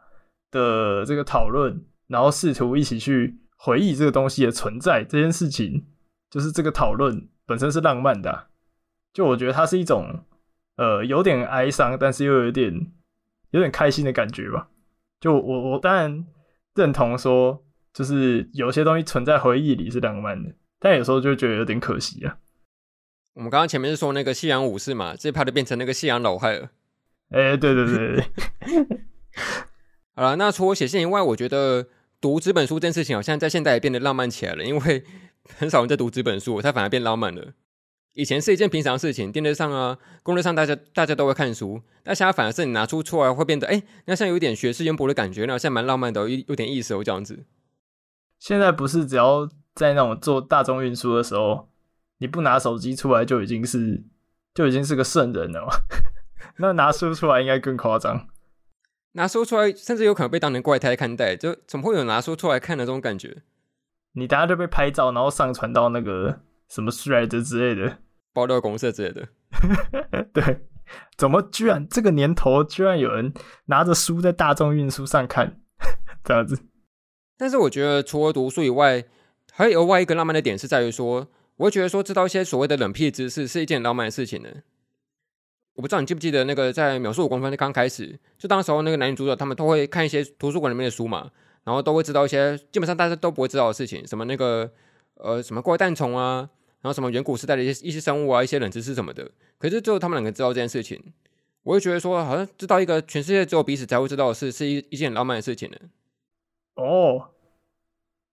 [0.52, 5.04] 的这个讨论，然后试图一起去回忆这个东西的存在。
[5.04, 5.88] 这件事情
[6.30, 8.50] 就是这个讨论本身是浪漫的，
[9.12, 10.24] 就我觉得它是一种
[10.78, 12.92] 呃有点哀伤，但是又有点
[13.50, 14.68] 有点开心的感觉吧。
[15.24, 16.26] 就我我当然
[16.76, 22.38] 认同说，就是有些东西存在回忆里是浪漫的，但有时候就觉得有点可惜啊。
[23.36, 26.72] 我们刚刚前面是说那个夕阳武士嘛，这怕就变成那个夕阳老害了。
[27.30, 28.26] 哎、欸，对对对对。
[30.14, 31.88] 好了，那除我写信以外，我觉得
[32.20, 35.06] 读纸本书这件事情好像在现代也变得浪漫起来了，因为
[35.56, 37.54] 很少人在读纸本书，它反而变浪漫了。
[38.14, 47.46] 以前是一件平常的事情，电视上啊、公车上大家大家都会看书，但现在反而是你拿出出来会变得，哎、欸，那像有点学识渊博的感觉，那像蛮浪漫的，有有点意思哦，这样子。
[48.40, 51.70] 现在不是只要在那种坐大众运输的时候。
[52.20, 54.02] 你不拿手机出来就已经是
[54.54, 55.74] 就已经是个圣人了嘛？
[56.60, 58.30] 那拿书出来应该更夸张。
[59.14, 63.42] 拿书出来甚至有可能被当成怪胎看待，就怎么会有拿书出来看的这种感觉？
[64.14, 66.40] 你等下就被拍照，然后上传到那个
[66.74, 68.00] 什么 Threads 之类的
[68.34, 69.28] 爆料公社之类的。
[70.34, 70.62] 对，
[71.16, 73.34] 怎么居然这个年头居然有人
[73.66, 75.62] 拿着书在大众运输上看
[76.24, 76.58] 这样子？
[77.38, 79.04] 但是我觉得除了读书以外，
[79.52, 81.30] 还有额外一个浪漫的点是在于说。
[81.58, 84.50] 我会觉得说，知道一些所谓的冷僻知识是一件浪漫的事情呢。
[85.76, 91.30] 我不知道你记不记得那个在《秒速五公分》刚开始，就当时候那个男女主角他们都会看一些图书馆里面的书嘛，
[91.64, 94.72] 然后都会知道一些基本上大家都不会知道的事情，什么那个
[95.18, 96.50] 呃什么怪诞虫啊，
[96.84, 99.32] 然后什么远古时代的一些一些生物啊，一些冷知识什么的。
[99.58, 101.02] 可是只有他们两个知道这件事情，
[101.64, 105.78] 我就觉得说，好像知道一个全世界只有彼此才会知道的事，是一一件很浪漫的事情呢。
[106.76, 107.32] 哦，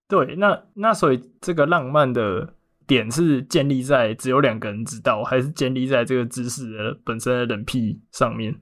[0.07, 2.53] 对，那那所以这个浪漫的。
[2.87, 8.59] 点是建立在只有两个人知道，还是建立在这个知识的本身的冷僻上面？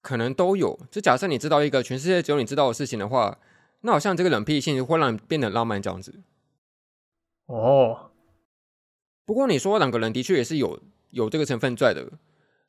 [0.00, 0.80] 可能都有。
[0.90, 3.38] 就假设你知道一个全世界只有你知道的事情的话，
[3.82, 6.22] 那好像这个冷僻性会让你变得浪漫这样子。
[7.46, 8.09] 哦，
[9.30, 10.76] 不过你说两个人的确也是有
[11.10, 12.04] 有这个成分在的。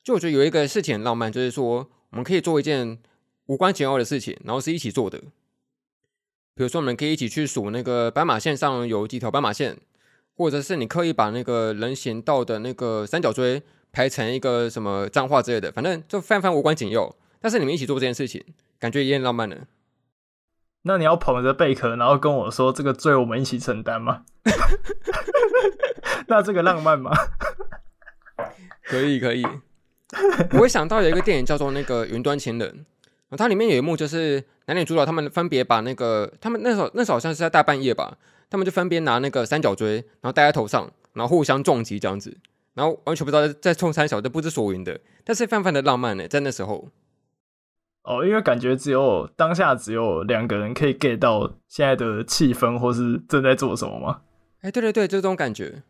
[0.04, 3.00] 就我觉得有一个事情很浪漫，就是说我们可以做一件
[3.48, 5.18] 无关紧要的事情，然后是一起做的。
[6.54, 9.76] 比如说，我们可以一起去数那个斑马线上有几条斑马线。
[10.36, 17.16] 或者是你刻意把那个人行道的那个三角锥排成一个什么脏话之类的，反正就泛泛无关紧要。
[17.40, 18.44] 但是你们一起做这件事情，
[18.78, 19.58] 感觉也很浪漫呢。
[20.84, 24.24] 那你要捧着贝壳，然后跟我说这个罪我们一起承担吗？
[26.28, 27.12] 那这个浪漫吗？
[28.84, 29.46] 可以可以。
[30.52, 32.86] 我会想到有一个电影叫做那个《云端情人》，
[33.38, 38.18] 它里面有一幕就是男女主角他们分别把那个他们那时候那时候好像是在大半夜吧。
[38.50, 42.36] 他们就分别拿那个三角锥，然后戴在头上，然后互相撞击这样子，
[42.74, 45.00] 然后完全不知道在冲三小，就不知所云的。
[45.24, 46.90] 但是泛泛的浪漫呢，在那时候，
[48.04, 54.22] 哦，因为感觉只有当下只有两个人可以 get 到现在的气氛，或是正在做什么吗？
[54.62, 55.84] 哎，对对对，就这种感觉。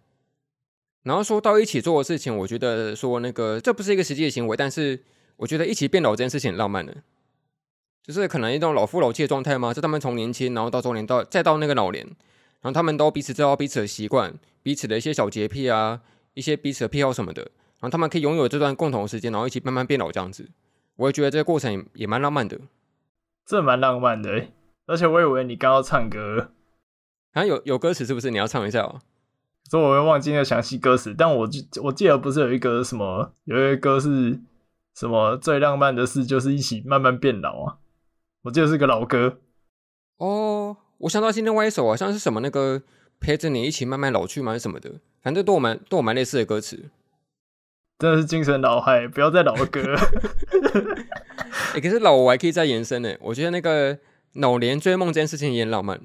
[1.03, 5.03] 然后说到一起做的事情，我觉得说那个这不是一个实际的行为，但是
[5.37, 6.95] 我觉得一起变老这件事情很浪漫的，
[8.03, 12.05] 就是可能一种老夫老妻的状态嘛，就他们从年轻，然后到中年，到再到那个老年。
[12.61, 16.01] 然后他们都彼此知道彼此的习惯，彼此的一些小洁癖啊，
[16.35, 17.41] 一些彼此的癖好什么的。
[17.79, 20.47] 然后他们可以拥有这段共同的时间，然后一起慢慢变老这样子。
[20.95, 22.59] 我也觉得这个过程也，也蛮浪漫的。
[23.45, 24.47] 这蛮浪漫的，
[24.85, 26.51] 而且我以为你刚要唱歌，
[27.33, 28.31] 好像有有歌词是不是？
[28.31, 28.99] 你要唱一下哦。
[29.69, 31.49] 所以我会忘记那详细歌词，但我
[31.83, 34.39] 我记得不是有一个什么，有一个歌是
[34.95, 37.77] 什么最浪漫的事就是一起慢慢变老啊。
[38.43, 39.39] 我记得是个老歌。
[40.17, 40.77] 哦。
[41.01, 42.83] 我想到今天另外一首好像是什么那个
[43.19, 44.55] 陪着你一起慢慢老去吗？
[44.55, 44.91] 什么的？
[45.23, 46.91] 反正都我蛮都我蛮类似的歌词。
[47.97, 49.81] 真的是精神老害，不要再老歌。
[51.81, 53.13] 可是老我还可以再延伸呢。
[53.21, 53.99] 我觉得那个
[54.33, 56.01] 老年追梦这件事情也很浪漫。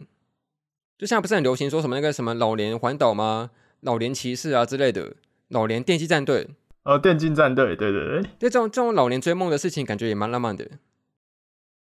[0.98, 3.50] 就像不是很流行说什么那个什么老年环岛吗？
[3.80, 5.14] 老年骑士啊之类的，
[5.48, 6.48] 老年电击战队。
[6.84, 8.22] 哦，电竞战队，对对对。
[8.38, 10.68] 对这种这种老年追梦的事情，感觉也蛮浪漫的。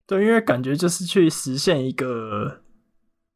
[0.07, 2.61] 对，因为感觉就是去实现一个。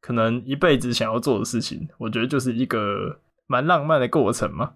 [0.00, 4.74] 可能一辈子想要做的事情，我觉得就是一个蛮浪漫的过程嘛。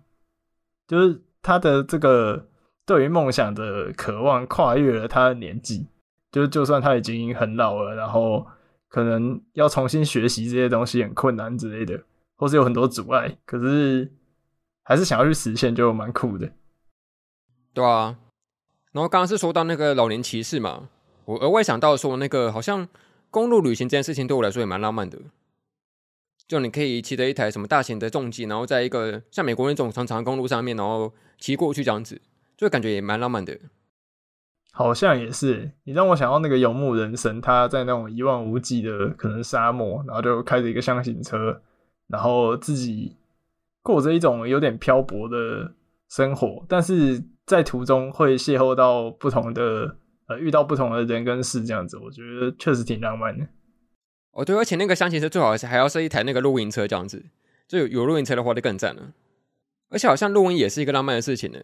[0.88, 2.48] 就是他的这个
[2.85, 5.87] 对于梦想的渴望跨越了他的年纪，
[6.31, 8.47] 就就算他已经很老了，然后
[8.88, 12.03] 可能要重新学习这些东西很困难之类的，
[12.37, 14.12] 或是有很多阻碍，可是
[14.83, 16.51] 还是想要去实现，就蛮酷的。
[17.73, 18.18] 对啊，
[18.92, 20.88] 然后刚刚是说到那个老年骑士嘛，
[21.25, 22.88] 我额外想到说，那个好像
[23.31, 25.18] 公路旅行这件事情对我来说也蛮浪漫的。
[26.49, 32.21] 就你可以骑着一台什么大型的重机，然后在一个像美国那种长长的公路上面，然后骑过去这样子，
[32.62, 33.59] 就感觉也蛮浪漫的。
[34.70, 41.61] 好像也是，你让我想到那个游牧人生，他在那种一望无际的可能沙漠，然后就开着一个箱型车，
[42.07, 43.16] 然后自己
[43.83, 45.75] 过着一种有点漂泊的
[46.09, 49.96] 生活，但是在途中会邂逅到不同的
[50.29, 53.46] 呃，遇到不同的人跟事，这样子，我觉得确实挺浪漫的。
[54.31, 57.22] 哦，对，而且那个箱型车最好是还要是一台那个露营车这样子，
[57.68, 59.12] 就有有露营车的话就更赞了。
[59.90, 61.59] 而且好像露营也是一个浪漫的事情呢。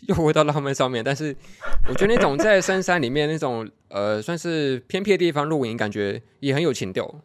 [0.08, 1.34] 又回到浪漫上面，但是
[1.88, 7.22] 我觉得那种在深山里面那种呃，算是偏僻的地方露营，感觉也很有情调。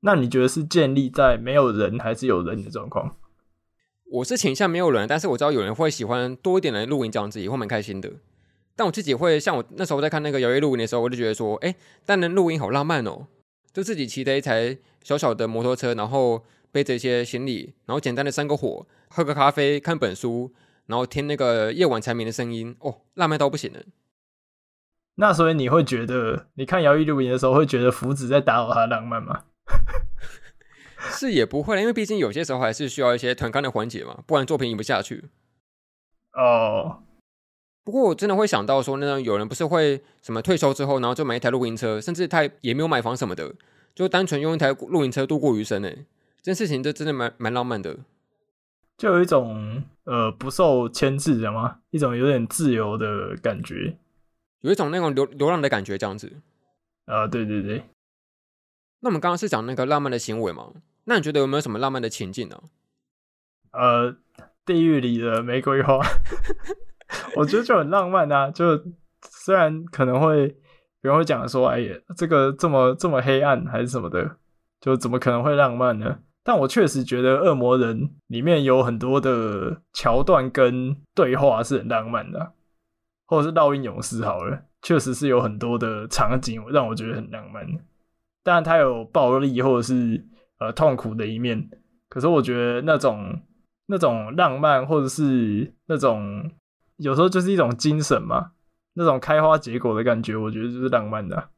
[0.00, 3.16] 那你觉得是建立在没有人还是有人的状况？
[4.10, 8.10] 我是倾向没有人，但是我知道有人会喜欢多一点的露营这样子，也会蛮开心的。
[8.76, 11.74] 但我自己会像我那时候在看那个摇曳露营的时候，我就觉得说，哎，
[12.06, 13.26] 单人露营好浪漫哦，
[13.72, 20.52] 就自己骑着一台小小的摩托车，然后背着一些行李，然后简单的生个火，喝个咖啡，看本书。
[20.88, 23.78] 然后听那个夜晚蝉鸣的声音，哦，浪漫到不行了。
[25.14, 29.44] 那所以你会觉得，你看摇曳露营的时候，会觉得福子在打扰他的浪漫吗？
[30.98, 35.24] 是也不会了，因为毕竟有些时候还是需要一些团康的环节嘛，不然作品演不下去。
[36.32, 37.04] 哦。
[37.84, 43.54] 不过我真的会想到说，那种有人不是会什么退休之后，然后就买一台露营车，甚至他也没有买房什么的，
[43.94, 45.90] 就单纯用一台露营车度过余生呢？
[46.42, 47.98] 这件事情就真的蛮蛮浪漫的。
[48.98, 51.78] 就有一种呃不受牵制的吗？
[51.90, 53.96] 一种有点自由的感觉，
[54.60, 56.42] 有一种那种流流浪的感觉，这样子。
[57.06, 57.84] 啊、呃，对对对。
[59.00, 60.72] 那我们刚刚是讲那个浪漫的行为嘛？
[61.04, 62.60] 那你觉得有没有什么浪漫的情境呢？
[63.70, 64.16] 呃，
[64.66, 66.00] 地狱里的玫瑰花，
[67.36, 68.50] 我觉得就很浪漫啊。
[68.50, 68.82] 就
[69.22, 70.56] 虽然可能会
[71.02, 74.36] 有人会讲说，哎呀，这个这么这么黑暗还是什么的，
[74.80, 76.18] 就怎么可能会浪漫呢？
[76.48, 82.54] 但我确实觉得《恶魔人》里面有很多的桥段跟对话是很浪漫的，
[83.26, 87.66] 或者是《烙印勇士》好了，确实是有很多的场景让我觉得很浪漫。
[88.42, 90.24] 当然，它有暴力或者是
[90.58, 91.68] 呃痛苦的一面，
[92.08, 93.38] 可是我觉得那种
[93.84, 96.50] 那种浪漫或者是那种
[96.96, 98.52] 有时候就是一种精神嘛，
[98.94, 101.50] 那种开花结果的感觉，我觉得就是浪漫的。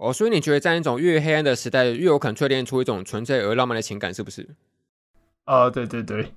[0.00, 4.56] 哦，所以你觉得在一种越黑暗的时代，越有可能淬炼出一种纯粹而浪漫的情感，是不是？
[5.44, 6.32] 啊、哦，对对对。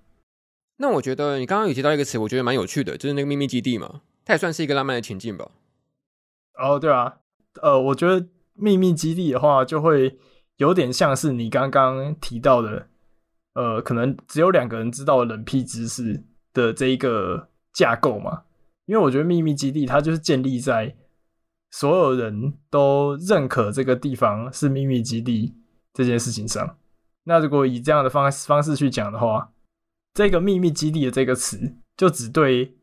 [0.76, 5.49] 那我觉得你刚刚有提到一个词，我觉得蛮有趣的，就是那个秘密基地嘛，它也算是一个浪漫的情境吧？
[6.56, 7.19] 哦，对啊，
[7.62, 10.17] 呃，我觉得秘密基地的话，就会
[10.58, 12.89] 有点像是你刚刚提到的，
[13.54, 16.21] 呃，可能只有两个人知道的冷僻知识
[16.52, 18.43] 的这一个架构嘛。
[18.88, 20.97] 因为我觉得秘密基地它就是建立在。
[21.74, 25.56] 所有人都认可这个地方是秘密基地
[25.92, 26.78] 这件事情上，
[27.24, 29.52] 那如果以这样的方方式去讲的话，
[30.14, 32.76] 这个秘密基地的这个词就只对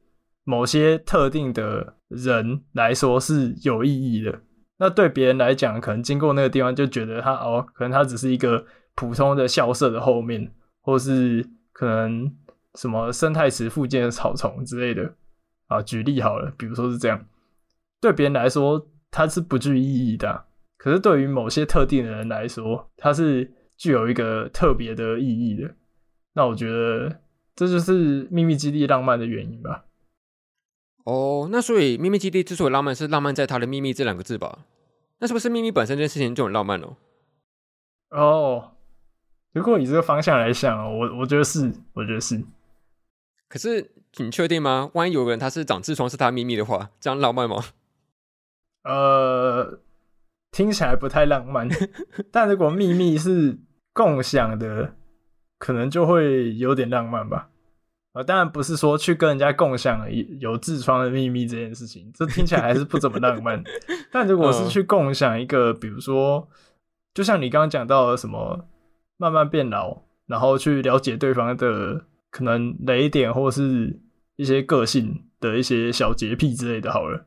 [0.43, 4.41] 某些特定的人来说是有意义的。
[4.79, 12.37] 那对别人来讲，可能经过那个地方就觉得它哦，可能它只是一个普通的校舍的后面，或是可能
[12.75, 15.15] 什么生态池附近的草丛之类的
[15.69, 15.81] 啊。
[15.81, 17.25] 举例好了，比如说是这样。
[18.01, 20.47] 对别人来说，它是不具意义的。
[20.77, 25.75] 可是对于某些特定的人来说，它是具有一个特别的意义的。
[26.33, 27.21] 那我觉得
[27.55, 29.85] 这就是秘密基地浪漫的原因吧。
[31.05, 34.67] 哦，那所以秘密基地之所以浪漫，是浪漫在它的“秘密”这两个字吧？
[35.19, 36.97] 那是不是秘密本身这件事情就很浪漫哦？
[38.11, 38.73] 哦，
[39.53, 42.43] 如果以这个方向来想，我我觉得是，我觉得是。
[43.49, 44.91] 可是你确定吗？
[44.95, 47.63] 万一有个人他是长痔疮是他的秘密的话，这样浪漫吗？
[48.83, 49.79] 呃，
[50.51, 51.69] 听起来不太浪漫，
[52.33, 53.59] 但如果秘密是
[53.93, 54.95] 共享的，
[55.59, 57.51] 可能就会有点浪漫吧。
[58.15, 63.63] 呃，当然不是说去跟人家共享有痔疮的秘密这件事情，这听起来还是不怎么浪漫。
[64.11, 66.49] 但如果是去共享一个，比如说，
[67.13, 68.67] 就像你刚刚讲到的什么
[69.19, 74.01] 慢慢变老，然后去了解对方的可能雷点或是
[74.37, 77.27] 一些个性的一些小洁癖之类的，好了，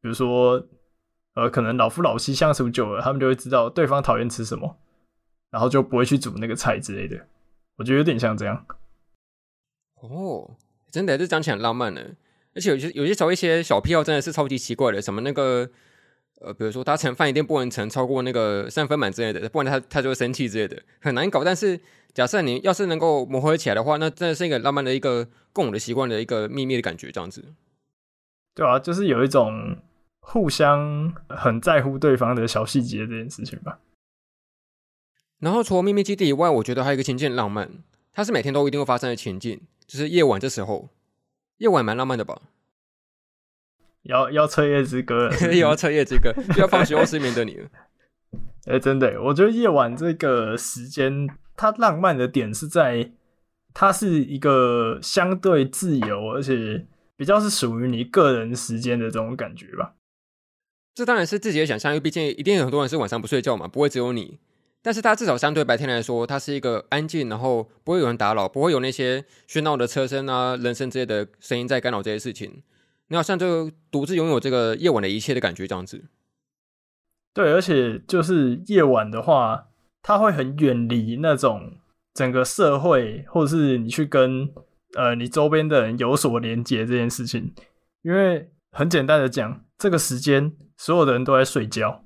[0.00, 0.66] 比如说。
[1.38, 4.76] 呃，可能老夫老妻相处久了，他们就会知道对方讨厌吃什么，
[5.50, 7.28] 然后就不会去煮那个菜之类的。
[7.76, 8.66] 我觉得有点像这样。
[10.00, 10.56] 哦，
[10.90, 12.00] 真的，这讲起来很浪漫呢。
[12.56, 15.70] 而且有些有些时候一些小癖好真的是超级奇怪的，什么那个
[16.40, 21.44] 呃，比如说他盛饭一定不能盛超过那个三分满之类的，不然他他就会生气之类的，很难搞。
[21.44, 21.78] 但是
[22.12, 27.44] 假设你要是能够磨合起来的话，那真的是一个浪漫的一个共有的习惯的一个秘密的感觉，这样子。
[28.56, 29.76] 对啊，就是有一种。
[30.30, 33.78] 互相很在乎对方的小细节这件事情吧。
[35.38, 37.70] 然后除了秘密基地以外，我觉得还有一个情境浪漫，
[38.12, 40.90] 它是每天都一定会发生的情境，就是夜晚这时候，
[41.56, 42.42] 夜晚蛮浪漫的吧？
[44.02, 47.70] 要要彻夜之歌了是是， 又要彻夜之歌，又要放学后失眠的你了。
[48.68, 51.26] 哎、欸，真的，我觉得夜晚这个时间，
[51.56, 53.12] 它浪漫的点是在，
[53.72, 59.94] 它是一个相对自由，而且比较是属于你个人时间的这种感觉吧。
[60.98, 64.40] 这当然是自己的想象，因为毕竟一定有很多人是晚上不睡觉嘛，不会只有你。
[64.82, 72.64] 但是它至少相对白天来说，它是一个安静，然后不会有人打扰，不会有那些喧闹的车声啊、人声之类的声音在干扰这些事情。
[73.06, 76.06] 你好像就独自拥有这个夜晚的一切的感觉，这样子。
[77.32, 79.68] 对，而且就是夜晚的话，
[80.02, 81.76] 它会很远离那种
[82.12, 84.52] 整个社会，或者是你去跟
[84.96, 87.54] 呃你周边的人有所连接这件事情。
[88.02, 92.04] 因为很简单的讲，这个时间所有的人都在睡觉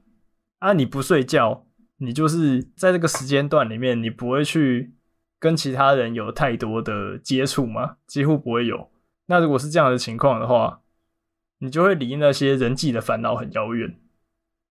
[0.59, 1.67] 啊，你不睡觉。
[1.99, 4.93] 你就是在这个时间段里面，你不会去
[5.39, 7.99] 跟其他人有太多的接触吗？
[8.09, 8.91] 几乎不会有。
[9.27, 10.83] 那如果是这样的情况的话，
[11.59, 14.01] 你就会离那些人际的烦恼很遥远。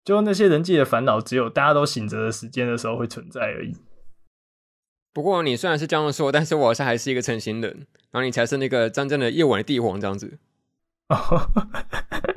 [0.05, 3.77] 就那些人际的烦恼，只有大家都醒着的时间的时候会存在而已。
[5.13, 10.41] 不过你虽然是这样说，但是我好像还是一个成型人，然后你才是那个真正的夜晚的帝皇这样子。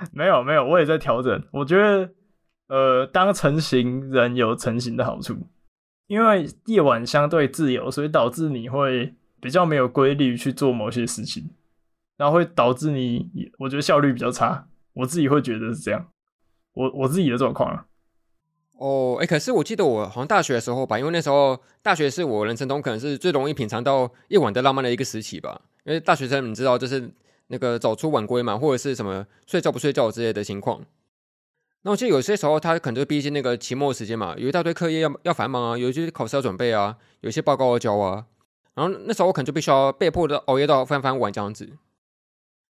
[0.12, 1.42] 没有没有，我也在调整。
[1.52, 2.10] 我觉得。
[2.70, 5.36] 呃，当成型人有成型的好处，
[6.06, 11.50] 因为夜晚相对自由，所以导致你会比较没有规律去做某些事情，
[12.16, 14.68] 然后会导致你，我觉得效率比较差。
[14.92, 16.06] 我自己会觉得是这样，
[16.74, 17.86] 我我自己的状况啊。
[18.74, 27.10] 哦，哎，可是我记得我好像大学的时候吧，因为那时候大学是我人生中可能是最容易品尝到夜晚的浪漫的一个时期吧，因为大学生你知道，就是
[27.50, 30.80] 那个早出晚归嘛，或者是什么睡觉不睡觉之类的情况。
[31.82, 38.26] 那我记得有些时候，他可能就逼近那个期末时间嘛，有一大堆课业要要繁忙啊，有一些考试要准备啊，有一些报告要交啊。
[38.74, 41.68] 然后那时候我可能就必须要被迫的熬夜到非常非常晚这样子。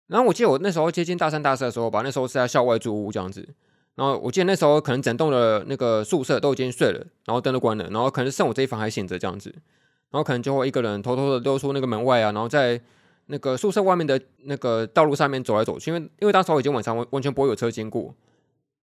[0.07, 3.47] 然后我记得我那时候接近大三大四的时候吧，那时候是在校外租屋这样子。
[3.95, 9.53] 然后我记得那时候可能整栋的那个宿舍都已经睡了，然后灯都关了，然后可能剩我这一房还醒着这样子。
[10.09, 12.81] 然后可能就会一个人偷偷的溜出那个门外啊，然后在
[13.31, 18.13] 那个宿舍外面的那个道路上面走来走去，因为因为当时我已经晚上完完全不会有车经过。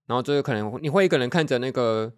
[0.06, 2.10] 然后就是可能你会一个人看着那个，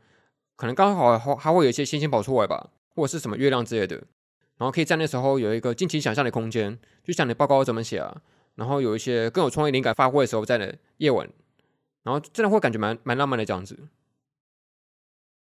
[0.54, 3.96] 可能刚好还还会有一些星星跑出来吧，或者是什么月亮之类的。
[4.58, 8.22] 然后可以在那时候有一个尽情想象的空间，就想你报告怎么写啊。
[8.54, 11.28] 然后有一些更有创意灵感发挥的时候，在那夜晚，
[12.04, 13.76] 然后真的会感觉蛮蛮浪漫的这样子。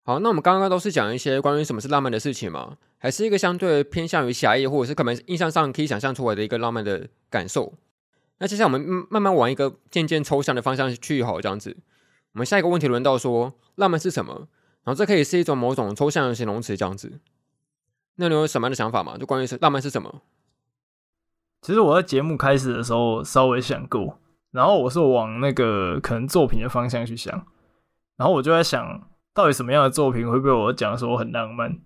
[0.09, 7.75] 好，那我们刚刚都是讲一些关于什么是浪漫的事情嘛，还是一个相对偏向于狭义或者是可能印象上可以想象出来的一个浪漫的感受。
[8.39, 11.77] 那接下来我们慢慢往一个渐渐抽象的方向去好，这样子。
[12.33, 14.47] 我们下一个问题轮到说浪漫是什么？
[14.83, 17.19] 然后这可以是一种某种抽象的形容词这样子。
[18.15, 19.15] 那你有什么样的想法吗？
[19.15, 20.23] 就关于是浪漫是什么？
[21.61, 24.17] 其实我在节目开始的时候稍微想过，
[24.49, 27.45] 然后我是往那个可能作品的方向去想，
[28.17, 29.07] 然后我就在想
[29.39, 31.79] 到底什么样的作品会被我讲说很浪漫？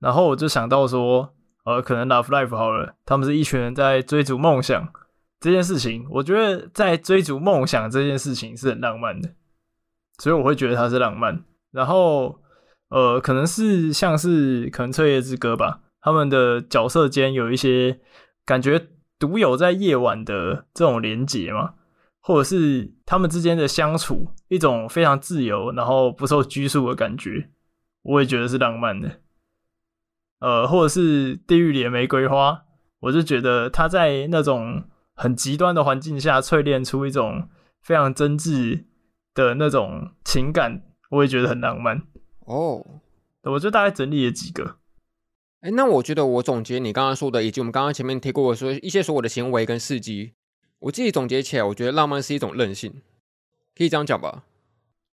[0.00, 1.32] 然后我就想到说，
[1.64, 4.92] 呃，可能 Love Life 好了，他们是一群人在追逐梦想
[5.38, 9.30] 这件事情，我觉得在追逐梦想这件事情是很浪漫的。
[10.18, 12.36] 所以我会觉得它是浪漫，然后
[12.88, 18.00] 呃，可能是像是可能彻夜之歌吧，他们的角色间有一些
[18.44, 18.88] 感觉
[19.20, 21.74] 独有在夜晚的这种连结嘛，
[22.22, 27.50] 或者是他们之间的相处一种非常自由，然后不受拘束的感觉，
[28.00, 29.20] 我也觉得是浪漫的。
[30.38, 32.62] 呃，或者是地狱里的玫瑰花，
[33.00, 37.50] 我就觉得他在那种很极端的环境下淬炼出一种
[37.82, 38.86] 非常真挚。
[39.34, 42.02] 的那种情感，我也觉得很浪漫
[42.40, 42.84] 哦。
[43.44, 44.76] 我就大概整理了几个。
[45.60, 50.34] 哎、欸，那我觉得我总结你刚刚说的，以及我们刚刚前面提过的说一些所有的行为跟事迹，
[50.82, 53.02] 我自己总结起来，我觉得浪漫是一种任性，
[53.76, 54.44] 可以这样讲吧？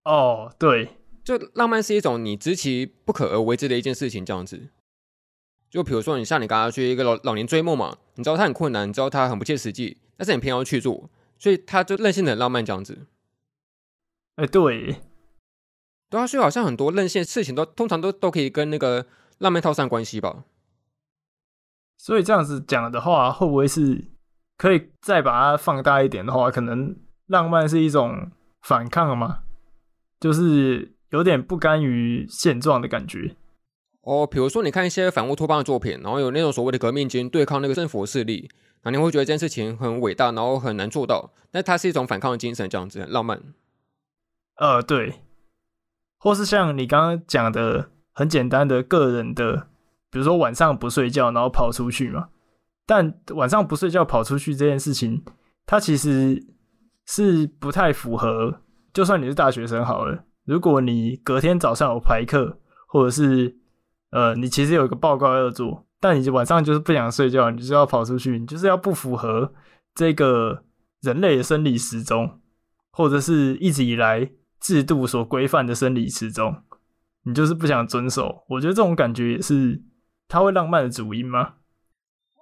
[0.03, 4.69] 哦，对，就浪漫是一种你知其不可而为之的一件事情，这样子。
[5.69, 11.09] 就比如说，你像你刚刚去一个老老年追梦嘛，你知道他很困难，你知道他很不切实际，但是你偏要去做，
[11.39, 13.07] 所以他就任性的很浪漫这样子。
[14.35, 15.01] 哎、欸，对，
[16.09, 19.07] 对啊，所以好像很多任性事情都通常都都可以跟那个
[19.39, 20.45] 浪漫套上关系吧。
[21.97, 24.05] 所以这样子讲的话，会不会是
[24.57, 26.95] 可以再把它放大一点的话，可能
[27.27, 28.31] 浪漫是一种
[28.61, 29.39] 反抗嘛？
[30.19, 33.35] 就是有点不甘于现状的感觉。
[34.01, 38.49] 哦，比如说你看一些反乌托邦的作品，然后有那种所谓的革命军对抗那个政府势力，
[38.83, 43.41] 那你会觉得这件事情很伟大，然后很难做到，但它是一种反抗的精神，这样子很浪漫。
[44.57, 45.15] 呃，对，
[46.19, 49.67] 或是像你刚刚讲的很简单的个人的，
[50.09, 52.29] 比如说晚上不睡觉，然后跑出去嘛。
[52.85, 55.23] 但晚上不睡觉跑出去这件事情，
[55.65, 56.45] 它其实
[57.05, 58.61] 是不太符合。
[58.93, 63.57] 就算你是大学生好了，如果你隔天早上有排课，或者是
[64.11, 69.51] 呃，你其实有一个报告要做，但你晚上就是不想睡觉，你就是要跑出去，你就是要不符合
[69.93, 70.63] 这个
[71.01, 72.39] 人类的生理时钟，
[72.91, 74.31] 或者是一直以来
[74.61, 76.63] 制度所规范的生理时钟，
[77.23, 78.45] 你就是不想遵守。
[78.47, 79.81] 我觉得这种感觉也是
[80.29, 81.55] 它会浪漫的主因吗？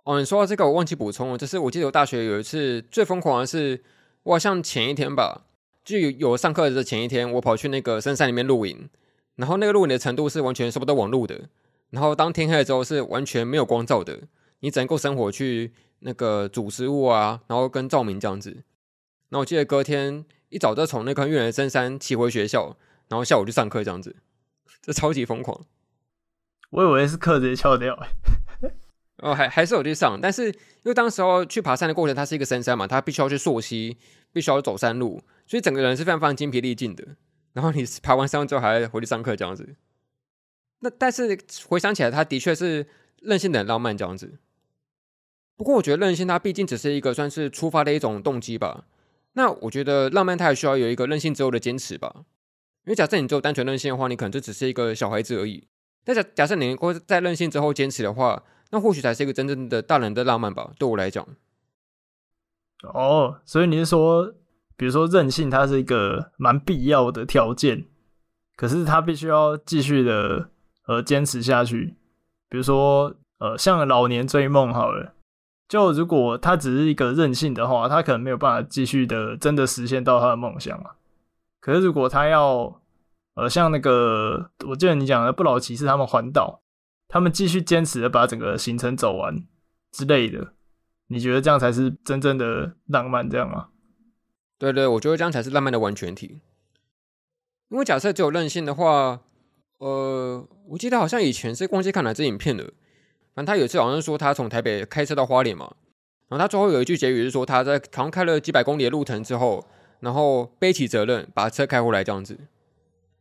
[0.04, 3.82] 哦，你说到这个，我忘记补充了，就是我记得我大学有一次最疯狂的是，
[4.24, 5.46] 我好像前一天吧，
[5.84, 8.90] 就有有上课的前一天，我跑去那个深山里面露营，
[9.36, 11.48] 然后那个露营的程度是完全收不到网路的，
[11.92, 14.20] 然后当天黑了之后是完全没有光照的，
[14.60, 18.52] 你只能够生火去那个煮食物啊，然后跟照明这样子。
[19.30, 22.76] 然后我记得隔天一早就从那个很远的深山骑回学校，
[23.08, 24.16] 然后下午去上课这样子，
[24.82, 25.66] 这超级疯狂。
[26.72, 27.98] 我以为是课直接翘掉。
[29.18, 30.54] 哦，还还是有去上，但是因
[30.86, 33.98] 为当时候去爬山的过程，它是一个深山嘛，它必须要去溯溪，
[34.32, 37.06] 必须要走山路，所以整个人是非常非常精疲力尽的。
[37.54, 39.76] 然后你爬完山之后还要回去上课这样子。
[40.80, 41.38] 那但是
[41.68, 42.88] 回想起来，他的确是
[43.22, 44.40] 任性的很浪漫这样子。
[45.56, 48.86] 不过我觉得任性它毕竟只是一个算是出发的一种动机吧。
[49.34, 52.12] 那我觉得浪漫它还需要有一个任性之后的坚持吧。
[52.86, 55.68] 因为假设你只有单纯任性的话，你可能就只是一个小孩子而已。
[56.04, 58.44] 但假假设你能够在任性之后坚持的话，
[58.74, 61.24] 那或许才是一个真正的大人的浪漫吧，对我来讲。
[62.82, 64.34] 哦，所以你是说，
[64.76, 67.86] 比如说任性，它是一个蛮必要的条件，
[68.56, 70.50] 可是他必须要继续的
[70.88, 71.96] 呃坚持下去。
[72.50, 75.14] 比如说呃，像老年追梦好了，
[75.70, 80.94] 就如果他只是一个任性的话，他可能没有办法继续的真的实现到他的梦想嘛。
[81.62, 82.82] 可是如果他要
[83.36, 86.63] 呃像那个，我记得你讲的不老骑士他们环岛。
[87.14, 89.46] 他们继续坚持的把整个行程走完
[89.92, 90.54] 之类的，
[91.10, 93.68] 你觉得这样才是真正的浪漫，这样吗？
[94.58, 96.42] 对对，我觉得这样才是浪漫的完全体。
[97.70, 99.22] 因为假设只有任性的话，
[99.78, 102.64] 呃，我记得好像以前是忘记看哪支影片的。
[103.36, 105.76] 反正他有一次好像说他从台北开车到花莲嘛，
[106.30, 109.64] 然后他最后有一句结语是说他在好像开了几百公里的路程之后，
[110.00, 112.40] 然后背起责任把车开回来这样子。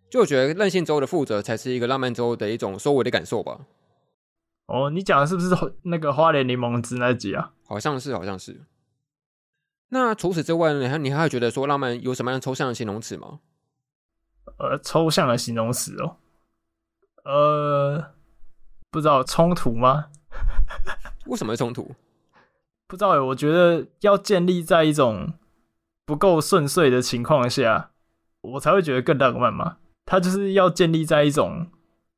[0.09, 3.67] 就我觉得任性之后的负责才是一个浪漫之后的一种收尾的感受吧。
[4.73, 5.55] 哦，你讲的是不是
[5.85, 7.53] 那个花莲柠檬汁那集啊？
[7.67, 8.63] 好像是，好像是。
[9.91, 10.81] 那除此之外呢？
[10.81, 13.41] 你还你还会觉得说浪漫有什么样抽象的形容词吗？
[14.57, 16.17] 呃，抽象的形容词哦，
[17.25, 18.15] 呃，
[18.91, 20.07] 不知道冲突吗？
[21.27, 21.95] 为什么会冲突？
[22.87, 25.35] 不知道诶，我觉得要建立在一种
[26.07, 27.91] 不够顺遂的情况下，
[28.41, 29.77] 我才会觉得更浪漫嘛。
[30.07, 31.67] 它就是要建立在一种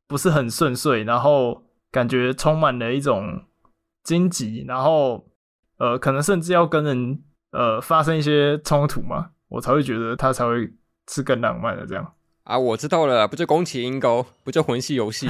[0.06, 1.63] 不是很顺遂，然后。
[1.94, 3.40] 感觉充满了一种
[4.02, 5.24] 荆棘，然后
[5.78, 7.22] 呃，可能甚至要跟人
[7.52, 10.72] 呃发生一些冲突嘛，我才会觉得它才会
[11.08, 12.58] 是更浪漫的这样啊。
[12.58, 15.28] 我知道了，不就宫崎英高，不就魂系游戏？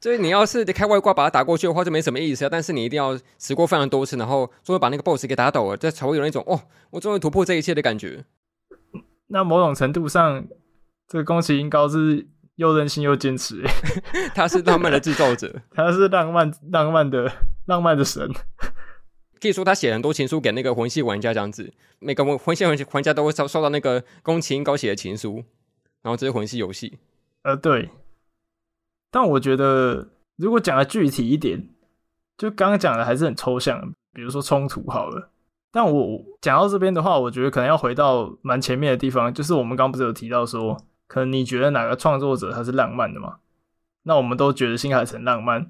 [0.00, 2.48] 所 以你要是开外挂把它打过去的话，就没什么意思啊。
[2.48, 6.60] 但是你一定要死过非常多次，然后终于把那个 BOSS 给打倒了，这才会有那种哦，
[6.90, 8.24] 我终于突破这一切的感觉。
[9.26, 10.46] 那某种程度上，
[11.08, 12.28] 这个宫崎英高是。
[12.58, 13.62] 又任性又坚持，
[14.34, 17.32] 他是浪漫的制造者， 他是浪漫浪漫的
[17.66, 18.28] 浪漫的神。
[19.40, 25.44] 可以说他写很多情书给那个魂系玩家，这样子，每个魂系玩家都会收收到那个宫崎英高写的情书。
[26.02, 26.98] 然后这是魂系游戏，
[27.42, 27.90] 呃，对。
[29.10, 31.68] 但我觉得，如果讲的具体一点，
[32.36, 35.30] 就刚刚讲的还是很抽象，比如说冲突好了。
[35.70, 40.76] 但我讲到这边的话，我觉得可能要回到蛮前面的地方，就是我们刚刚不是有提到说。
[41.08, 43.38] 可能你觉得哪个创作者他是浪漫的嘛？
[44.02, 45.68] 那我们都觉得新海诚浪漫，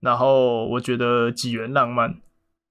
[0.00, 2.20] 然后我觉得纪元浪漫，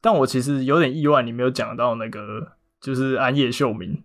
[0.02, 4.04] 但我其实有点意外，你没有讲到那个就是安野秀明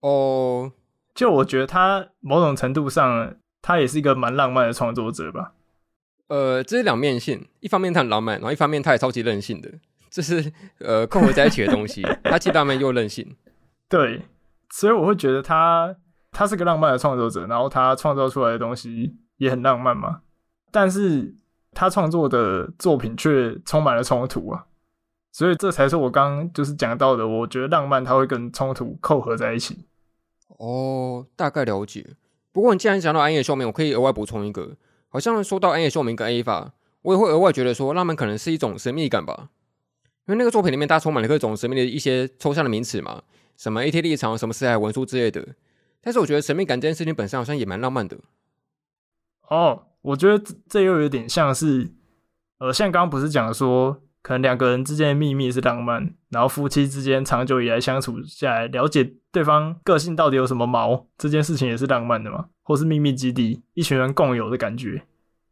[0.00, 0.72] 哦。
[1.14, 5.52] 就我觉得他某种程度上，他也是一个蛮浪漫的创作者吧。
[6.28, 9.70] 呃，这是两面性，一方面他很浪漫，然后一方面他也超级任性的，
[10.08, 12.02] 这是呃扣合在一起的东西。
[12.24, 13.36] 他既浪漫又任性，
[13.88, 14.22] 对，
[14.70, 15.96] 所以我会觉得他。
[16.32, 20.20] 他是个浪漫的创作者，然后他创造出来的东西也很浪漫嘛。
[20.70, 21.34] 但是
[21.72, 24.66] 他创作的作品却充满了冲突啊，
[25.32, 27.26] 所以这才是我刚就是讲到的。
[27.26, 29.86] 我觉得浪漫它会跟冲突扣合在一起。
[30.58, 32.14] 哦，大概了解。
[32.52, 34.76] 不过你既然讲到安野秀明，我可以额外补充一个，
[35.08, 36.72] 好像说到暗夜秀明跟 A 法，
[37.02, 39.50] 我也会额外觉得说，浪漫可能是一种神秘感吧。
[40.26, 43.22] 因为那个作品里面，它充满了各种神秘的一些抽象的名词嘛，
[43.56, 45.44] 什么 AT 立场、什么四海文书之类的。
[46.00, 48.16] 但是我觉得神秘感这件事情本身好像也蛮浪漫的。
[49.48, 51.92] 哦，我觉得这这又有点像是，
[52.58, 65.02] 呃，像刚刚不是讲说，可能两个人之间的秘密是浪漫，然后夫妻之间长久以来相处下来，了解对方个性到底有什么毛，这件事情也是浪漫的嘛，或是秘密基地，一群人共有的感觉。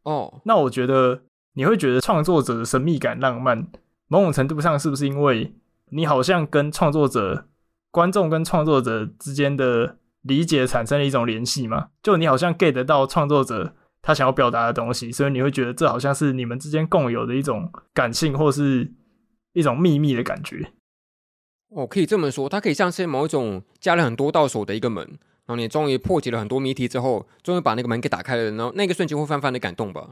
[0.04, 1.22] 哦，那我觉得
[1.54, 3.68] 你会觉得创作者的神秘感浪漫。
[4.10, 5.52] 某种程度上，是不是因为
[5.90, 7.46] 你好像跟创作者、
[7.90, 11.88] 观众跟创作者之间的理解产生了一种联系嘛？
[12.02, 18.92] 就你好像 get 得到创作者他想要表达的东西，所以你会觉得这好像是你们之间共有的一种感性，或是
[19.54, 20.72] 一种秘密的感觉。
[21.70, 30.10] 哦，可以这么说，它可以像是某一种加了很多道锁的一个门，然后你终于破解了很多谜题之后，终于把那个门给打开了，然后那个瞬间会泛泛的感动吧？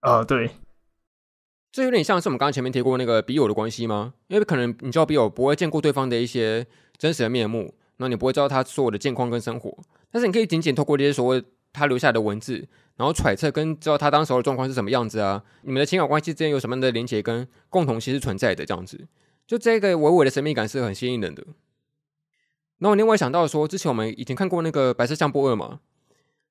[0.00, 0.50] 啊、呃，对。
[1.72, 4.12] 这有点像是我们刚刚前面提过那个笔友的关系吗？
[4.28, 6.66] 因为可能你知道笔友不会见过对方的一些
[6.98, 9.76] 真实的面目，那你不会知道他所有的近况跟生活，
[10.10, 12.66] 但是你可以仅仅透过这些所谓他留下来的文字，
[12.96, 19.06] 然后揣测跟知道他当时的状况是什么样子啊，你们的情感关系之间有什么样的连结跟共同性是存在的这样子，
[19.46, 21.44] 就这个微微的神秘感是很吸引人的。
[22.78, 25.80] 那我另外想到说，之前我们以前看过那个《白色相簿二》嘛，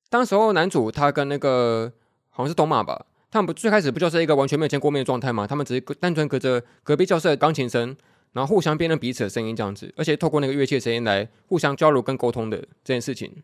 [0.09, 1.91] 当时候男主他跟那个
[2.29, 3.05] 好像是东马吧。
[3.29, 5.47] 他们不最开始不就是一个完全没有见过面的状态吗？
[5.47, 7.95] 他们只是单纯隔着隔壁教室的钢琴声，
[8.33, 13.43] 然后互相辨认彼此的声音这样子，而且透过那个乐器的声音来互相交流跟沟通的这件事情，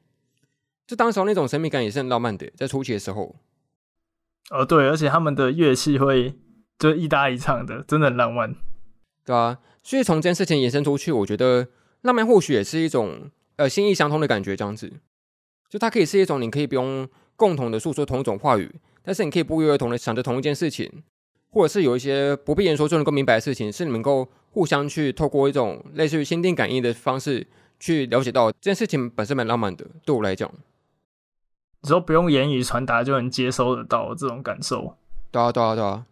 [0.86, 3.36] 就当时候那种神秘感也是很浪漫的，在初期的时候。
[4.50, 6.34] 哦，对，而且他们的乐器会
[6.80, 8.56] 就一搭一唱的，真的很浪漫，
[9.26, 11.68] 对啊，所以从这件事情延伸出去，我觉得
[12.02, 14.94] 浪漫或许也是一种呃心意相通的感觉，这样子，
[15.70, 18.74] 就它可以是一种你可以不用共同的诉说同一种话语。
[19.04, 21.02] 但是你可以不约而同的想着同一件事情，
[21.50, 24.28] 或者是有一些不必言说就能够明白的事情，是你能够
[24.58, 27.46] 互相去透过一种类似于心电感应的方式
[27.80, 29.86] 去了解到这件事情本身蛮浪漫的。
[30.04, 30.52] 对我来讲，
[31.84, 34.98] 你说不用言语传达就能接收得到这种感受。
[35.30, 36.08] 对啊，对啊，对啊。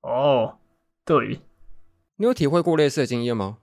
[0.00, 0.56] 哦，
[1.04, 1.42] 对，
[2.16, 3.58] 你有体会过类似的经验吗？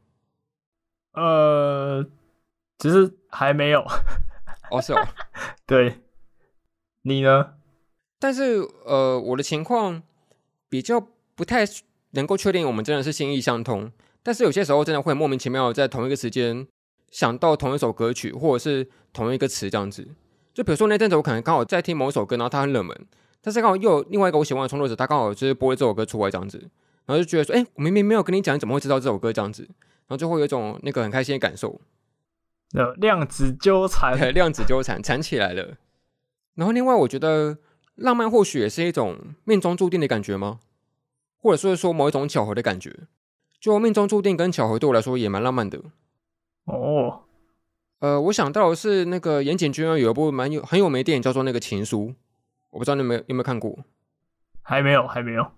[1.13, 2.05] 呃，
[2.77, 3.83] 其实还没有。
[4.69, 5.07] 哦，是哦。
[5.65, 6.01] 对，
[7.01, 7.55] 你呢？
[8.19, 10.03] 但是，呃，我的情况
[10.69, 11.65] 比较不太
[12.17, 13.89] 能够确定我们真的是心意相通。
[14.21, 16.67] 但是有些时候真的会莫名其妙在同一个时间
[17.09, 20.05] 想到同一首歌曲，或者是同一个词这样子。
[20.53, 23.07] 就比如说那阵子我可能刚好在听某首歌，然后它很冷门，
[23.41, 26.57] 但是刚好又有另外一个我喜欢的创作者，他刚好就是播了这首歌出来这样子，
[27.05, 29.63] 然后就觉得说，哎，我明明没有跟你讲，你怎么会知道这首歌这样子？
[29.63, 31.79] 然后就会有一种那个很开心的感受。
[32.97, 35.77] 量子纠缠， 量子纠缠，缠起来了。
[36.55, 37.59] 然后另外我觉得。
[37.97, 40.59] 浪漫或许也是一种命中注定的感觉吗？
[41.39, 42.93] 或者说是说某一种巧合的感觉？
[43.59, 45.81] 就命中注定跟巧合对我来说也蛮浪漫的。
[46.65, 47.23] 哦，
[47.99, 52.09] 呃，我想到的是那个岩井俊二有一部蛮有很有名的电影叫做那个《情书》，
[52.69, 53.79] 我不知道你们有没有，有没有看过？
[54.61, 55.51] 还没有，还没有。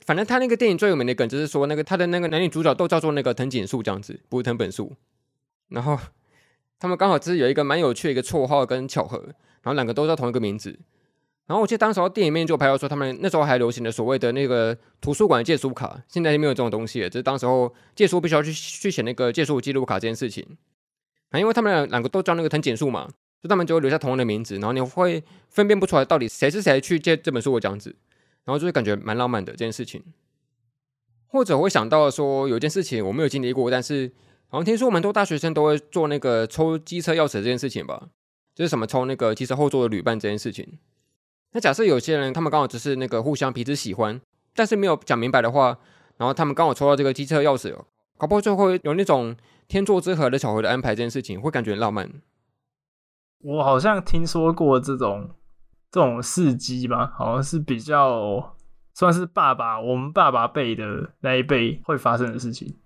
[0.00, 4.94] 反正他那个电影最有名的梗就是说，那个他的那个男女主角都叫做那个藤井树这样子，不是藤本树。
[5.68, 5.98] 然后
[6.78, 9.18] 他们刚好只是有一个蛮有趣的一个绰号跟巧合，
[9.62, 10.78] 然后两个都叫同一个名字。
[11.46, 17.10] 然后我记得当时候电影里面就拍到说，他们那时候还流行的所谓的那个图书馆借书卡，现在就没有这种东西了。
[17.10, 20.46] 就是当时候借书必须要去去写那个借书记录卡这件事情。
[21.30, 23.08] 啊，因为他们两两个都叫那个藤井树嘛，
[23.42, 27.96] 就他们就会留下同样的名字，然后你会分辨不出来到底谁是谁去借这本书的这样子，
[28.44, 30.02] 然后就会感觉蛮浪漫的这件事情。
[31.26, 34.12] 或者我会想到说，有一件事情我没有经历过，但是
[34.48, 38.08] 好像听说蛮多大学生都会做那个抽机车钥匙这件事情吧，
[38.54, 40.78] 就是什么抽那个机车后座的旅伴这件事情。
[41.52, 44.20] 那假设有些人他们刚好只是那个互相彼此喜欢，
[44.54, 45.78] 但是没有讲明白的话，
[46.16, 47.76] 然后他们刚好抽到这个机车钥匙，
[48.16, 49.36] 搞不好就会有那种
[49.68, 52.10] 天作之合的巧合的安排，这件事情会感觉很浪漫。
[53.42, 55.30] 我好像听说过这种
[55.90, 58.56] 这种事迹吧，好像是比较
[58.94, 62.76] 算是爸爸我们爸爸辈的那一辈会发生的事情。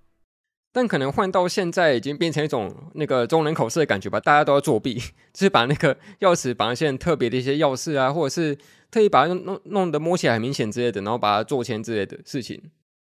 [0.77, 4.97] 但可能换到现在已经变成一种那个中人口试的感觉吧，大家都要作弊，
[5.33, 8.59] 就是把那个钥匙绑一些很特别的一些钥匙啊，或者是
[8.91, 12.71] 特意把它弄弄得摸起来很明显之类的，然后把它做签之类的事情，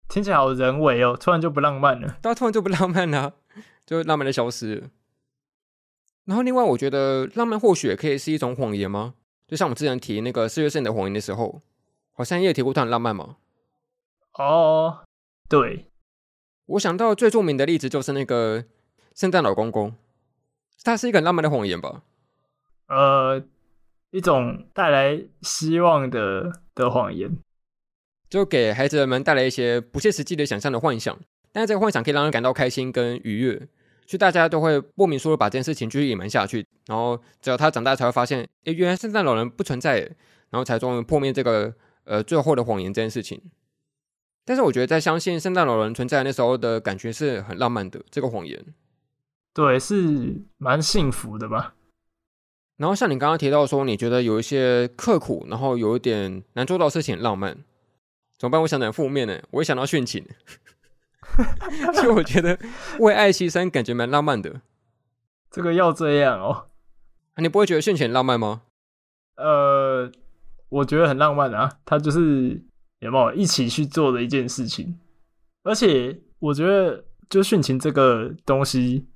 [0.09, 3.33] 听起来好人为哦，突然就不浪漫了，大 家突然就不浪漫了啊，
[3.85, 4.91] 就浪漫的消失了。
[6.27, 9.15] 然后另外，我觉得浪漫或许也可以是一种谎言吗？
[9.49, 11.61] 就像我们之前提那个四月圣的谎言的时候，
[12.13, 13.39] 好像也有提过它很浪漫吗？
[14.35, 15.01] 哦，
[15.49, 15.88] 对。
[16.69, 18.65] 我想到最著名的例子就是那个
[19.15, 19.95] 圣诞老公公，
[20.85, 22.03] 他是一个很浪漫的谎言吧？
[22.89, 23.43] 呃，
[24.11, 27.37] 一种带来希望的的谎言，
[28.29, 31.19] 就给孩子们带来一些不切实际的想象的幻想。
[31.53, 33.57] 但是这个幻想可以让人感到开心跟愉悦，
[34.07, 36.67] 所以大家都会莫名说的把这件事情继续隐瞒下去。
[36.87, 40.01] 然后只要他长大才会发现，诶，原来圣诞老人不存在，
[40.51, 43.41] 然后才终于破灭这个呃最后的谎言这件事情。
[44.49, 48.65] 但是我觉得在相信圣诞老人存在那时候的感觉是很浪漫的，这个谎言，
[49.53, 51.75] 对，是蛮幸福的吧。
[52.79, 57.59] 然后像你刚刚提到说，你觉得有一些刻苦，然后有一点难做到的事情，浪漫，
[58.39, 58.63] 怎么办？
[58.63, 60.25] 我想点负面呢，我会想到殉情，
[61.93, 62.59] 所以我觉得
[63.01, 64.63] 为爱牺牲感觉蛮浪漫的。
[65.51, 66.71] 这个要这样哦？
[67.37, 68.63] 你不会觉得殉情浪漫吗？
[69.37, 70.11] 呃，
[70.71, 72.63] 我觉得很浪漫啊，他就是
[73.01, 74.99] 有没有一起去做的一件事情，
[75.63, 79.07] 而且我觉得就殉情这个东西，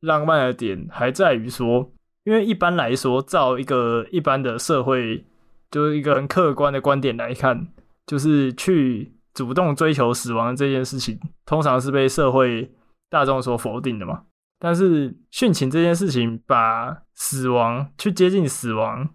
[0.00, 1.90] 浪漫的点还在于说。
[2.24, 5.22] 因为一般来说，照一个一般的社会，
[5.70, 7.68] 就是一个很客观的观点来看，
[8.06, 12.72] 就是去主动追求死亡这件事情，通常是被社会
[13.10, 14.22] 大众所否定的嘛。
[14.58, 19.06] 但是殉情这件事情，把死亡去接近死亡，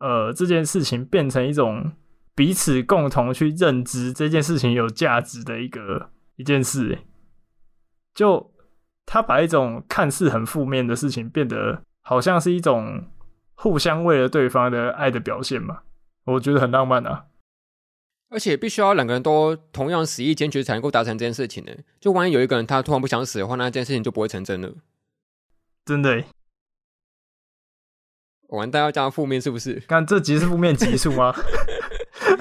[0.00, 1.92] 呃，这件事情变成一种
[2.34, 6.98] 彼此共同去认知这件事情有价值的一个一件事，
[8.14, 8.52] 就
[9.04, 11.82] 他把一种看似很负面的事情变得。
[12.02, 13.08] 好像是一种
[13.54, 15.82] 互相为了对方的爱的表现嘛，
[16.24, 17.26] 我觉得很浪漫啊。
[18.30, 21.72] 而且必须要两个人都同样死意坚决才能够达成这件事情呢。
[22.00, 24.72] 就万一有一个人他突然不想死的话，那这件事情就不会成真了。
[25.84, 26.24] 真的？
[28.48, 29.78] 完蛋，要加负面是不是？
[29.80, 31.32] 看这集是负面集数吗？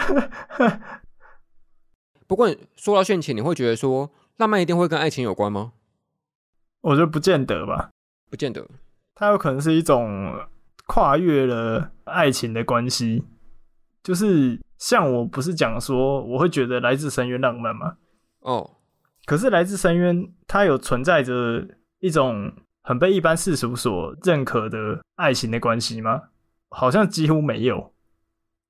[2.28, 5.74] 不过说到殉情，你会觉得说浪漫一定会跟爱情有关吗？
[6.82, 7.90] 我觉得不见得吧，
[8.30, 8.66] 不见得。
[9.16, 10.34] 它有可能是一种
[10.88, 13.26] 跨越了爱情的关系，
[14.02, 17.98] 就是像我不是讲说我会觉得来自深渊浪漫吗？
[18.40, 18.78] 哦，
[19.26, 21.68] 可是来自深渊它有存在着
[22.00, 22.54] 一种
[22.84, 26.22] 很被一般世俗所认可的爱情的关系吗？
[26.70, 27.94] 好像几乎没有。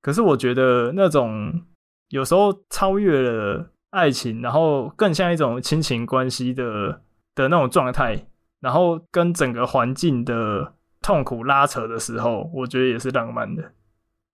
[0.02, 1.62] 可是我觉得那种
[2.08, 7.02] 有时候超越了爱情，然后更像一种亲情关系的
[7.34, 8.26] 的那种状态。
[8.60, 13.72] 然后跟整个环境的痛苦拉扯的时候，我觉得也是浪漫的，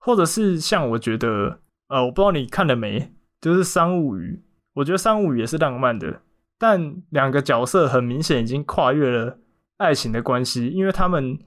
[0.00, 4.42] 或者是像我觉得，呃，我不知道你看了没，就是《商务语》，
[4.74, 6.22] 我觉得《商务语》也是浪漫的，
[6.58, 9.38] 但两个角色很明显已经跨越了
[9.76, 11.38] 爱情的关系，因为他们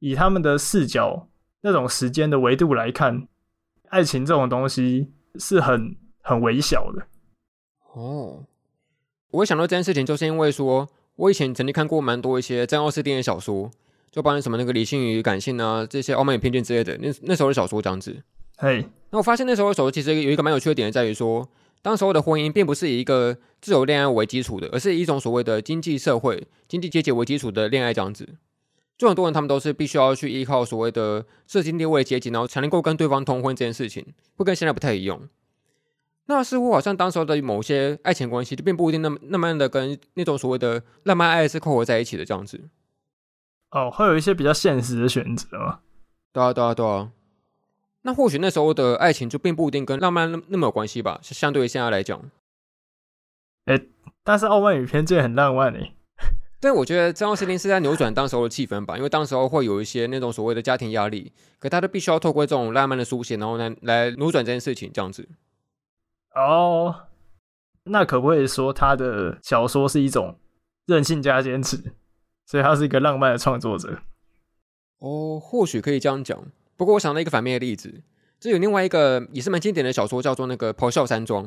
[0.00, 1.30] 以他们的视角
[1.62, 3.26] 那种时间的维度来看，
[3.88, 7.06] 爱情这种东西是很很微小的。
[7.94, 8.44] 哦，
[9.30, 10.88] 我会想到这件事情，就是因为说。
[11.16, 13.70] 我以前曾经看过蛮多一些珍奥斯汀的小说，
[14.10, 16.94] 就包括什么那个理性与感性啊，这些傲慢与偏见之类的。
[16.98, 18.22] 那那时候的小说这样子。
[18.58, 21.48] 嘿，那我发现那时候的小说其实有一个蛮有趣的点，在于说，
[21.80, 28.28] 当时候的婚姻并不是以一个自由恋爱为基础的，而是以一种所谓的经济社会、经济阶级为基础的恋爱这样子。
[28.96, 35.28] 就很多人他们都是必须要去依靠所谓的社经地位阶级，然后才能够跟对方通婚这件事情，会跟现在不太一样。
[36.28, 42.68] 那似乎好像当时候的某些爱情关系，就并不一定那么那么的跟那种所谓的浪漫爱是扣合在一起的这样子。
[43.70, 45.80] 哦，会有一些比较现实的选择吗？
[46.32, 47.12] 对啊，对啊，对啊。
[48.02, 52.18] 那或许那时候的爱情就并不一定跟浪漫那么有关系吧，相对于现在来讲。
[53.66, 53.88] 哎、欸，
[54.24, 55.92] 但是傲慢与偏见很浪漫诶。
[56.60, 65.28] 对，我觉得这样事情是在扭转当时候的气氛吧，因为当时候会有一些那种所谓的家庭压力，可他都必须要透过这种浪漫的书写，然后来来扭转这件事情这样子。
[66.34, 67.08] 哦，
[67.84, 70.38] 那可不可以说他的小说是一种
[70.86, 71.94] 任性加坚持，
[72.46, 74.00] 所以他是一个浪漫的创作者？
[74.98, 76.42] 哦，或许可以这样讲。
[76.76, 78.02] 不过我想到一个反面的例子，
[78.40, 81.44] 这有另外一个也是蛮经典的小说，叫做那个《咆哮山庄》，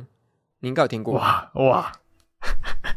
[0.59, 1.15] 你应该有听过。
[1.15, 1.91] 哇哇，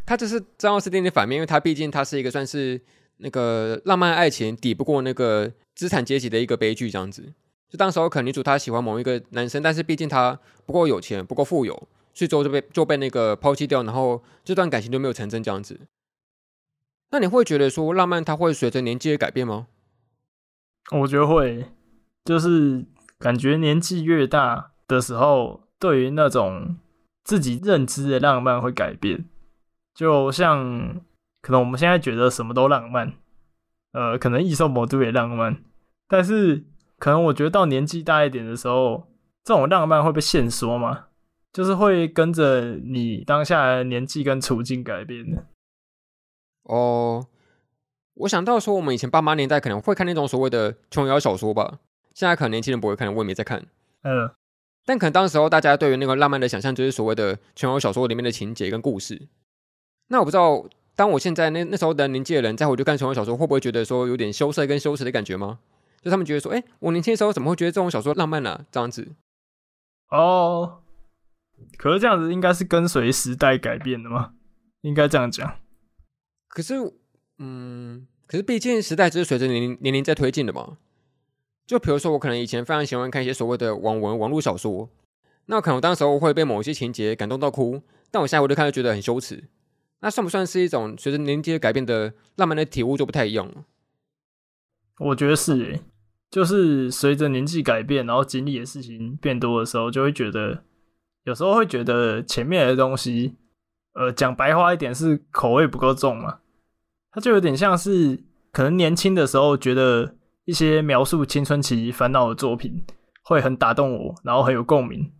[0.04, 2.80] 他这是张奥斯汀的反面，因为他毕竟他是一个算是
[3.18, 7.32] 那个浪漫爱情抵不过那个资产阶级的一个悲剧，这样子。
[7.68, 11.74] 就当时候可能女主她喜欢某一个男生，但是毕竟他不够有钱，不够富有，
[12.12, 15.80] 所以最后就被就被那个抛弃掉，然后这段感情就没有成真这样子。
[17.12, 19.68] 那你会觉得说浪漫它会随着年纪的改变吗？
[20.90, 21.64] 我觉得会，
[22.24, 22.84] 就是
[23.18, 26.76] 感觉年纪越大的时候，对于那种
[27.24, 29.24] 自己认知的浪漫会改变。
[29.94, 31.00] 就像
[31.40, 33.12] 可能我们现在觉得什么都浪漫，
[33.92, 35.62] 呃，可能异兽魔都也浪漫，
[36.08, 36.64] 但是。
[36.98, 39.08] 可能我觉得到年纪大一点的时候，
[39.42, 41.06] 这种浪漫会被限缩吗？
[41.52, 45.44] 就是会跟着你当下的年纪跟处境改变的。
[46.62, 47.26] 哦，
[48.14, 51.80] 我想到说，我们以前爸妈年代可能会看那种所谓的琼瑶小说吧，
[52.14, 53.66] 现在可能年轻人不会看，我也没在看。
[54.02, 54.30] 嗯，
[54.86, 59.26] 但可能当时候大家对于那个浪漫的想象，就是所谓的琼瑶小说里面的情节跟故事。
[60.08, 65.58] 那我不知道，当我现在那那时候的年纪的人再回去看琼瑶小说，会不会觉得说有点羞涩跟羞耻的感觉吗？
[66.02, 68.66] 就他们觉得说，哎、欸，我年轻的时候怎么会觉得这种小说浪漫呢、啊？
[68.70, 69.12] 这样子。
[70.10, 70.82] 哦，
[71.78, 74.32] 可是这样子应该是跟随时代改变的吗？
[74.80, 75.58] 应该这样讲。
[76.48, 76.74] 可是，
[77.38, 80.76] 嗯，可是毕竟时代只是随着年龄年龄在推进的嘛。
[81.64, 84.90] 就比如说，我可能以前非常喜欢看一些所谓的网文、网络小说，
[85.46, 87.80] 那可能我当时候会被某一些情节感动到哭，
[88.10, 89.44] 但我现在回头看就觉得很羞耻。
[90.02, 93.64] 那算不算是一种随着年纪改变的浪漫的体悟就不太一样了？
[94.98, 95.80] 我觉得是诶，
[96.30, 100.64] 就是随着年纪改变，然后经历的事情变多的时候，就会觉得
[101.24, 103.36] 有时候会觉得前面的东西，
[103.94, 106.40] 呃，讲白话一点是口味不够重嘛。
[107.12, 112.84] 它就有点像是可能年轻的时候觉得一些描述青春期烦恼的作品
[113.22, 115.12] 会很打动我，然后很有共鸣。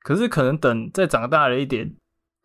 [0.00, 1.96] 可是可能等再长大了一点，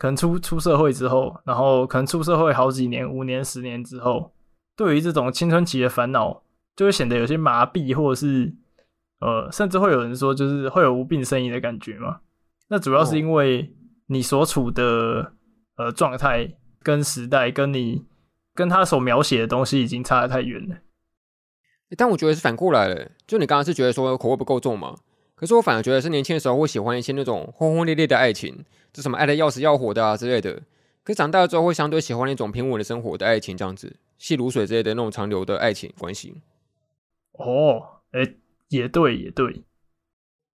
[0.02, 4.34] 可能出出社会之后，然后可能出社会好几年、五年、十年之后，
[4.76, 6.42] 对于这种青春期的烦恼，
[6.76, 8.52] 就会显得有些麻痹，或者是
[9.20, 12.22] 呃，甚至会有人说，就是会有无病呻吟的感觉嘛。
[12.70, 13.76] 那主要是因为
[14.08, 15.34] 你所处的
[15.78, 18.04] 呃状态跟时代，跟你
[18.56, 20.78] 跟他所描写的东西已经差得太远了。
[21.96, 24.96] 但我觉得是反过来了，就你刚刚是觉得说口味不够重嘛？
[25.42, 28.64] 可是我反而觉得是年轻的时候会喜欢一些那种轰轰烈烈的爱情，
[28.94, 30.54] 就什么爱的要死要活的啊之类的。
[31.04, 36.44] 可是长大了之后会相对喜欢那种平稳的生活的爱情，这样子细如水之类的那种长流的爱情关系。
[37.32, 38.38] 哦，哎、欸，
[38.70, 39.64] 也对，也对。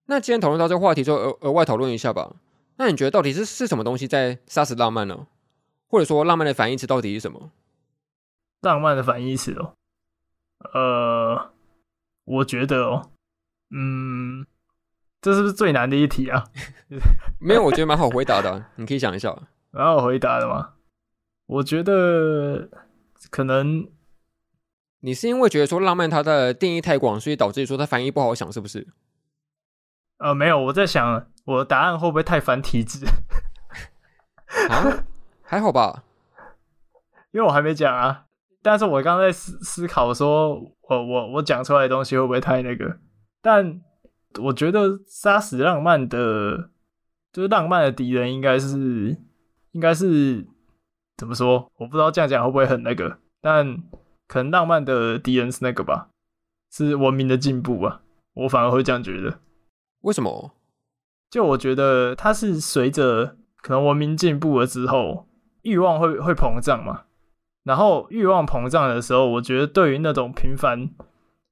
[0.06, 2.36] 那既然讨论到这个话题，就额额外讨论一下吧。
[2.78, 5.26] 那你觉得到底是是什么东西在杀死浪漫呢？
[5.86, 7.52] 或者说浪漫的反义词到底是什么？
[8.62, 9.74] 浪漫的反义词哦，
[10.72, 11.50] 呃，
[12.24, 13.10] 我觉得哦，
[13.68, 14.46] 嗯。
[15.20, 16.44] 这是不是最难的一题啊？
[17.40, 19.36] 没有，我觉得蛮好回答的啊，你可以想一下。
[19.70, 20.74] 蛮好回答的吗？
[21.46, 22.68] 我觉得
[23.30, 23.88] 可能
[25.00, 28.86] 你是因为觉得说浪漫它的定义太广，所以导致说它翻译不好想，是不是？
[30.18, 33.06] 呃，没有，我在想我的答案会不会太繁体字？
[34.68, 35.04] 啊，
[35.42, 36.04] 还好吧，
[37.32, 38.24] 因为我还没讲啊。
[38.62, 42.98] 但是我刚刚在思思考说，我我我讲出来的东西会不会太那个？
[43.40, 43.80] 但
[44.38, 46.70] 我觉得杀死浪漫的，
[47.32, 49.16] 就是浪漫的敌人，应该是，
[49.72, 50.46] 应该是
[51.16, 51.70] 怎么说？
[51.76, 53.82] 我不知道这样讲会不会很那个，但
[54.26, 56.08] 可能浪漫的敌人是那个吧，
[56.70, 58.02] 是文明的进步吧。
[58.34, 59.40] 我反而会这样觉得。
[60.02, 60.52] 为什么？
[61.30, 65.28] 就我觉得它是随着可能文明进步了之后，
[65.62, 67.02] 欲望会会膨胀嘛。
[67.64, 70.90] 然后欲望膨胀的时候，我觉得对于那种平凡，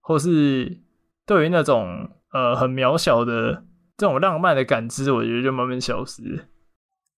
[0.01, 0.81] 或是
[1.25, 2.11] 对于那种。
[2.37, 3.65] 呃，很渺小的
[3.97, 6.51] 这种浪漫的感知，我觉得就慢慢消失。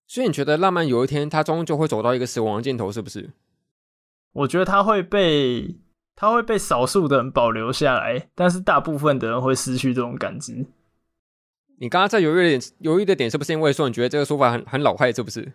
[0.06, 3.32] 所以你觉得浪漫有一天它终究会走到一个死亡的尽头，是不是？
[4.32, 5.80] 我觉得它会被
[6.14, 10.66] 它会被少数的人保留下来，但是大部分的人会失去这种感知。
[11.80, 15.52] 你刚刚在犹豫的点，犹豫的点是不是因为说你觉得这个说法很很老派，是不是？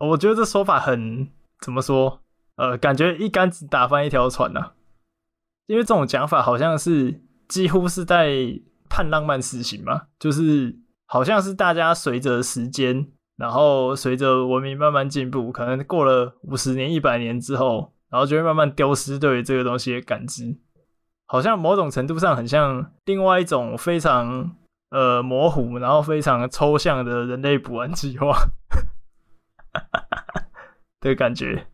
[0.00, 1.30] 我觉得这说法很
[1.62, 2.20] 怎么说？
[2.56, 4.74] 呃，感觉一竿子打翻一条船呐、啊。
[5.64, 7.22] 因为这种讲法好像是。
[7.48, 20.58] 几乎是在判浪漫死刑嘛，就是好像是大家随着时间，然后随着文明慢慢进步，可能过了五十年、一百年之后，然后就会慢慢丢失对于这个东西的感知，
[21.26, 24.54] 好像某种程度上很像另外一种非常
[24.90, 28.36] 呃模糊，然后非常抽象的人类补完计划
[31.00, 31.66] 的感觉。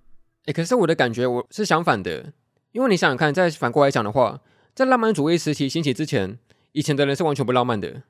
[0.47, 2.33] 哎、可是我的感觉我是相反的，
[2.73, 4.41] 因为你想想看，再反过来讲的话。
[4.75, 6.37] 在浪漫主义时期兴起之前，
[6.73, 8.03] 以前的人是完全不浪漫的，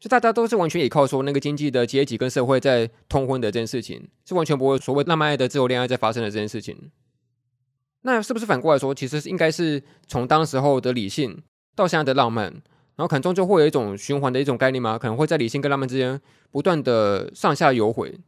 [0.00, 6.90] 就大家都是完全依靠说那个经济的阶级跟社会在通婚的这件事情，是完全不会所谓浪漫爱的自由恋爱在发生的这件事情。
[8.00, 11.42] 那是不是反过来说，其实应该是从当时候的理性
[11.74, 14.98] 到现在的浪漫，然后可能终究会有一种循环的一种概念吗？
[14.98, 16.18] 可能会在理性跟浪漫之间
[16.50, 18.18] 不断的上下游回，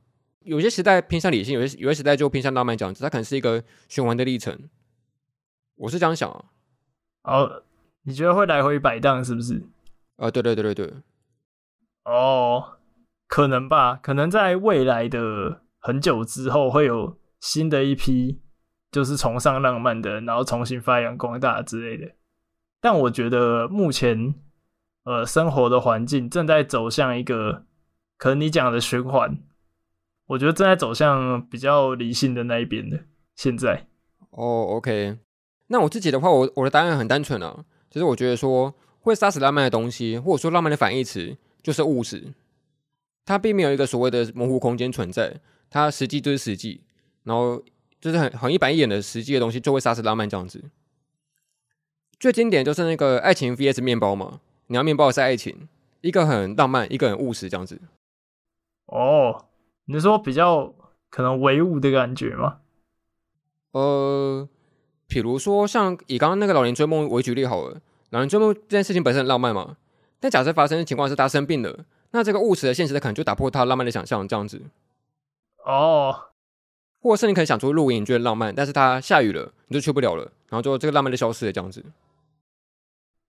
[0.44, 4.68] 有些时代偏向理性，有些有些时代就偏向浪漫，这样子，它可能是一个循环的历程。
[5.76, 6.44] 我是这样想啊。
[7.24, 7.62] 哦，
[8.04, 9.62] 你觉得会来回摆荡是不是？
[10.16, 10.94] 啊，对对对对对。
[12.04, 12.78] 哦，
[13.26, 18.40] 可能吧，可能在未来的很久之后，会有新的一批
[18.92, 22.14] 就是崇尚浪漫的，然后重新发扬光大之类的。
[22.80, 24.34] 但我觉得目前，
[25.04, 27.64] 呃，生活的环境正在走向一个
[28.18, 29.38] 可能你讲的循环，
[30.26, 33.00] 我觉得正在走向比较理性的那一边的。
[33.34, 33.86] 现在，
[34.30, 35.18] 哦，OK。
[35.68, 42.32] 那我自己的话，我我的答案很单纯啊，就是我觉得说，会杀死浪漫的东西，或者说浪漫的反义词就是务实。
[43.24, 45.40] 它并没有一个所谓的模糊空间存在，
[45.70, 46.82] 它实际就是实际，
[47.22, 47.62] 然后
[47.98, 50.62] 就是很很一板一眼的实际的东西就会杀死浪漫这样子。
[52.20, 55.68] 最经典就是那个爱情 VS 面包嘛，你要面包是爱情，
[56.02, 57.80] 一个很浪漫，一个很务实这样子。
[58.86, 59.46] 哦，
[59.86, 60.74] 你说比较
[61.08, 62.58] 可能唯物的感觉吗？
[63.72, 64.46] 呃，
[65.14, 67.80] 比如说像以刚刚那个老年追梦为举例好了。
[68.10, 69.76] 老年追梦这件事情本身很浪漫嘛，
[70.18, 74.60] 但假设发生的情况是他生病了，那这个务实的现实的可能就打破他浪漫的想象，这样子。
[75.64, 76.16] 哦，
[77.00, 81.84] 或者是你可以想出露营，你觉得浪漫，但是它下雨了，你就去不了了，然后就这个浪漫就消失了，这样子。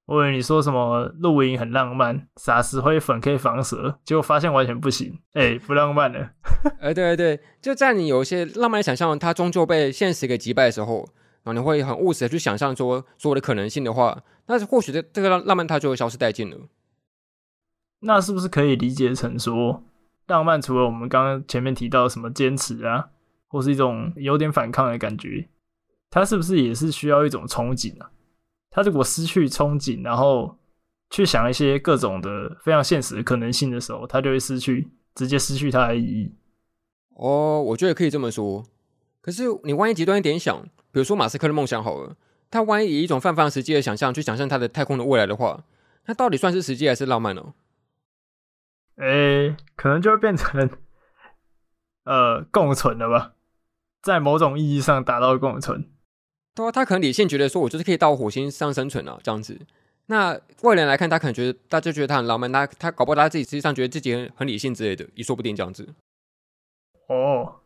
[0.08, 6.32] 我以为你说什么露营很浪漫，撒石灰粉可以防蛇，结果发现完全不行， 哎、欸，不浪漫了。
[6.80, 11.08] 哎， 对对对，就在你有一些浪漫的想象，它终究被现实给击败的时候。
[11.46, 16.58] 然后你会很务实的去想象说所有的可能性的话，那或许这这个浪浪漫它就会消失殆尽了。
[18.00, 19.84] 那是不是可以理解成说，
[20.26, 23.10] 浪漫除了我们刚刚前面提到什么坚持啊，
[23.48, 25.48] 或是一种有点反抗的感觉，
[26.10, 28.10] 它是不是也是需要一种憧憬啊？
[28.72, 30.58] 它如果失去憧憬，然后
[31.12, 36.34] 去想一些各种的非常现实的可能性的时候，他就会失去，直接失去它的意义。
[37.16, 38.66] 哦，我觉得可以这么说。
[39.22, 40.68] 可是你万一极端一点想。
[40.96, 42.16] 比如说马斯克的梦想好了，
[42.50, 45.66] 他万一以一种泛泛实际的想象去想象他的太空的未来的话，
[46.06, 47.54] 那到底算是实际还是浪漫呢？
[48.96, 50.70] 哎、欸，可能就会变成
[52.06, 53.34] 呃共存了吧，
[54.02, 55.92] 在某种意义上达到共存。
[56.56, 59.60] 对啊，他可能理性觉得说，我就是可以到火星上生存啊，这样子。
[60.06, 65.94] 那外人来看，他可能觉得，大家觉得他很浪漫，他他搞不好他自己实际上觉得自己很很理性之类的，也说不定这样子。
[67.10, 67.60] 哦，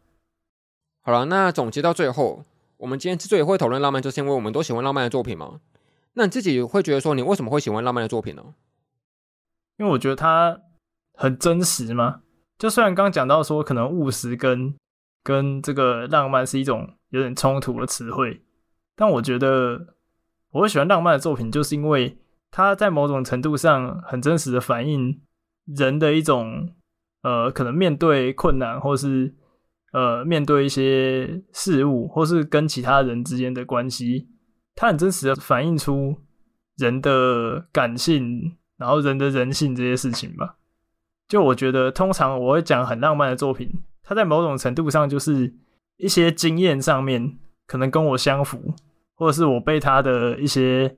[1.04, 2.44] 好了，那总结到最后。
[2.80, 5.60] 我们今天之所以会讨论浪漫，就是因为我们都喜欢浪漫的作品嘛。
[6.14, 8.44] 那你自己会觉得说，你为什么会喜欢浪漫的作品呢？
[9.78, 10.62] 因为我觉得它
[11.14, 12.22] 很真实嘛。
[12.58, 14.74] 就虽然刚讲到说，可能务实跟
[15.24, 18.44] 跟这个浪漫是一种有点冲突的词汇，
[18.96, 19.96] 但我觉得
[20.52, 22.18] 我会喜欢浪漫的作品，就是因为
[22.50, 25.22] 它在某种程度上很真实的反映
[25.66, 26.74] 人的一种
[27.24, 29.36] 呃，可能面对困难或是。
[29.92, 34.28] 呃，面对一些事物，或是跟其他人之间的关系，
[34.76, 36.16] 它很真实的反映出
[36.78, 40.58] 人的感性，然后人的人性这些事情吧。
[41.28, 43.68] 就我觉得，通常我会讲很浪漫的作品，
[44.04, 45.52] 它在某种程度上就是
[45.98, 48.76] 一些经验上面可能跟我相符，
[49.16, 50.98] 或者是我被他的一些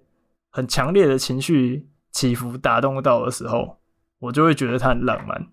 [0.49, 3.77] 很强烈的情绪起伏打动到的时候，
[4.19, 5.47] 我就会觉得它很浪漫。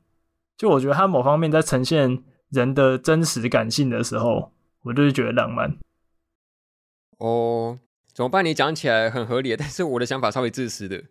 [0.57, 2.25] 就我觉得它某方面在呈现。
[2.51, 5.77] 人的真实感性的时候，我就是觉得浪漫。
[7.19, 7.79] 哦，
[8.13, 8.45] 怎么办？
[8.45, 11.05] 你讲起来很合理， 但是我的想法稍微自私的。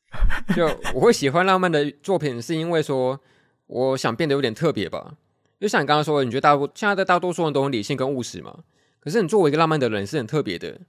[0.54, 3.20] 就我会喜欢浪漫的作品，是因为说
[3.66, 5.14] 我想变得有点特别吧。
[5.58, 8.64] 就像你刚刚说的，你觉得大多现在的大多数人都很理性跟务实嘛？
[9.00, 10.80] 可是你作为一个浪漫的人，是很特别的。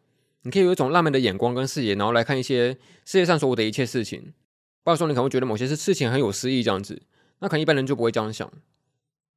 [0.41, 2.73] 你可以有一种浪漫的眼光跟视野，然后来看一些
[3.05, 4.33] 世界上所有的一切事情。
[4.83, 7.01] 包括说你可能会觉得某些事事情很有诗意这样子，
[7.39, 8.51] 那可能一般人就不会这样想。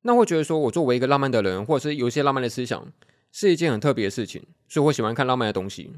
[0.06, 2.86] 那会觉得说，我作为一个浪漫的人，或者是有一些浪漫的思想，
[3.32, 5.92] 是一件很特别的事情，所以我喜欢看浪漫的东西。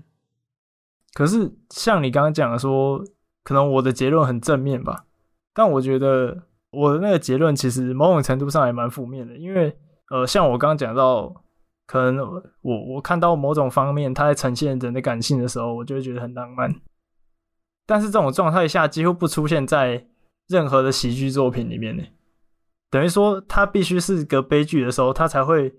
[1.12, 3.04] 可是，像你刚刚讲的说，
[3.44, 5.04] 可能我的结论很正面吧，
[5.52, 9.76] 但我觉得我的那个结论其实某种程度上也蛮负面的，因为
[10.10, 11.44] 呃，像我刚刚讲到，
[11.86, 12.18] 可能
[12.62, 16.74] 我我看到某种方面，它在呈现人的感性的时候，我就会觉得很浪漫。
[17.86, 20.06] 但是这种状态下几乎不出现在
[20.46, 22.02] 任何的喜剧作品里面呢。
[22.90, 25.74] 等于说，他必须是个悲剧的时候，他才会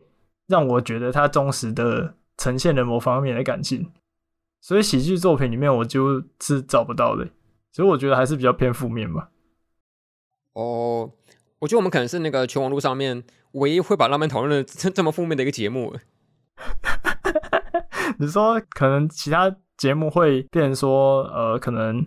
[0.48, 3.92] 让我觉得他忠实的呈现了某方面的感情。
[4.62, 7.30] 所以喜剧作品里面，我就是找不到的。
[7.72, 9.30] 所以我觉得还是比较偏负面吧。
[10.54, 11.12] 哦，
[11.60, 15.96] 我觉得我们可能是那个全网络上面唯一会把浪漫讨论的这这么负面的一个节目。
[18.18, 22.06] 你说，可能其他节目会变成说，呃，可能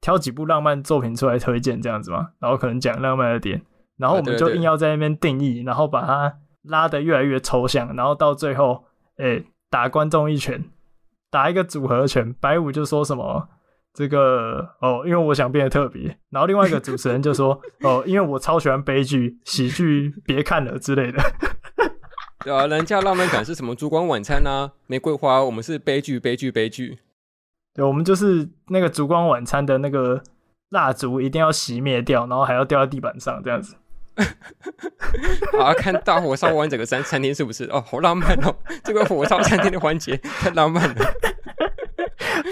[0.00, 2.32] 挑几部浪漫作品出来推荐这样子吗？
[2.40, 3.62] 然后可能讲浪漫的点。
[3.96, 8.84] 然后我们就硬要在那边定义，啊、对对对，然后把它拉得越来越抽象，然后到最后，
[9.18, 10.64] 诶，打观众一拳，
[11.30, 12.32] 打一个组合拳。
[12.34, 13.48] 白五就说什么
[13.92, 16.18] 这个哦，因为我想变得特别。
[16.30, 21.22] 然后另外一个主持人就说 哦，因为我超喜欢悲剧，喜剧别看了之类的。
[22.44, 26.98] 对啊，人家浪漫感是什么烛光晚餐啊，玫瑰花，我们是悲剧，悲剧，悲剧。
[27.72, 30.22] 对，我们就是那个烛光晚餐的那个
[30.70, 33.76] 蜡烛一定要熄灭掉，然后还要掉在地板上这样子。
[35.58, 35.74] 啊！
[35.74, 37.64] 看大火烧完整个餐餐厅是不是？
[37.64, 38.54] 哦，好浪漫哦！
[38.84, 41.14] 这个火烧餐厅的环节 太浪漫了，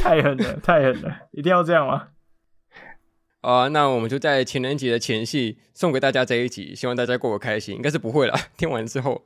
[0.01, 1.17] 太狠了，太狠了！
[1.33, 2.09] 一定要这样吗？
[3.43, 7.75] 啊，那我们就在情人节的前夕送给大家这一集，希望大家过得开心。
[7.75, 9.25] 应该是不会啦，听完之后，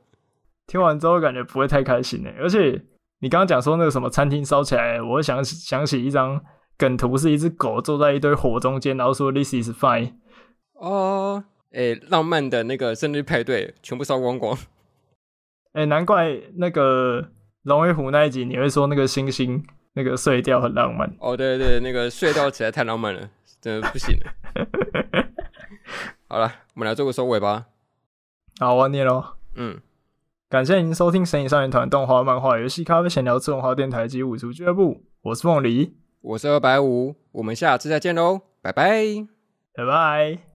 [0.65, 2.29] 听完之后感觉不会太开心呢。
[2.39, 2.81] 而且
[3.19, 6.39] 你刚刚讲说那个什么餐厅烧起来，我会想起想起一张
[6.77, 10.13] 梗图，是一只狗坐在一堆火中间，然后说 “This is fine”。
[10.73, 14.57] 哦，哎，浪漫的那个生日派对全部烧光光。
[15.73, 17.29] 哎，难怪那个
[17.63, 19.63] 龙与虎那一集你会说那个星星
[19.93, 21.13] 那个碎掉很浪漫。
[21.19, 23.29] 哦，对对对，那个碎掉起来太浪漫了，
[23.61, 24.33] 真的不行了。
[26.27, 27.67] 好了，我们来做个收尾吧。
[28.59, 29.23] 好，我念喽。
[29.55, 29.79] 嗯，
[30.49, 35.03] 感谢您收听《神隐少年团》动画、漫画、游戏、咖啡、闲聊、自动化电台及五组俱乐部。
[35.21, 39.27] 我是凤梨，我是二百五，我们下次再见喽，拜拜，
[39.73, 40.46] 拜拜。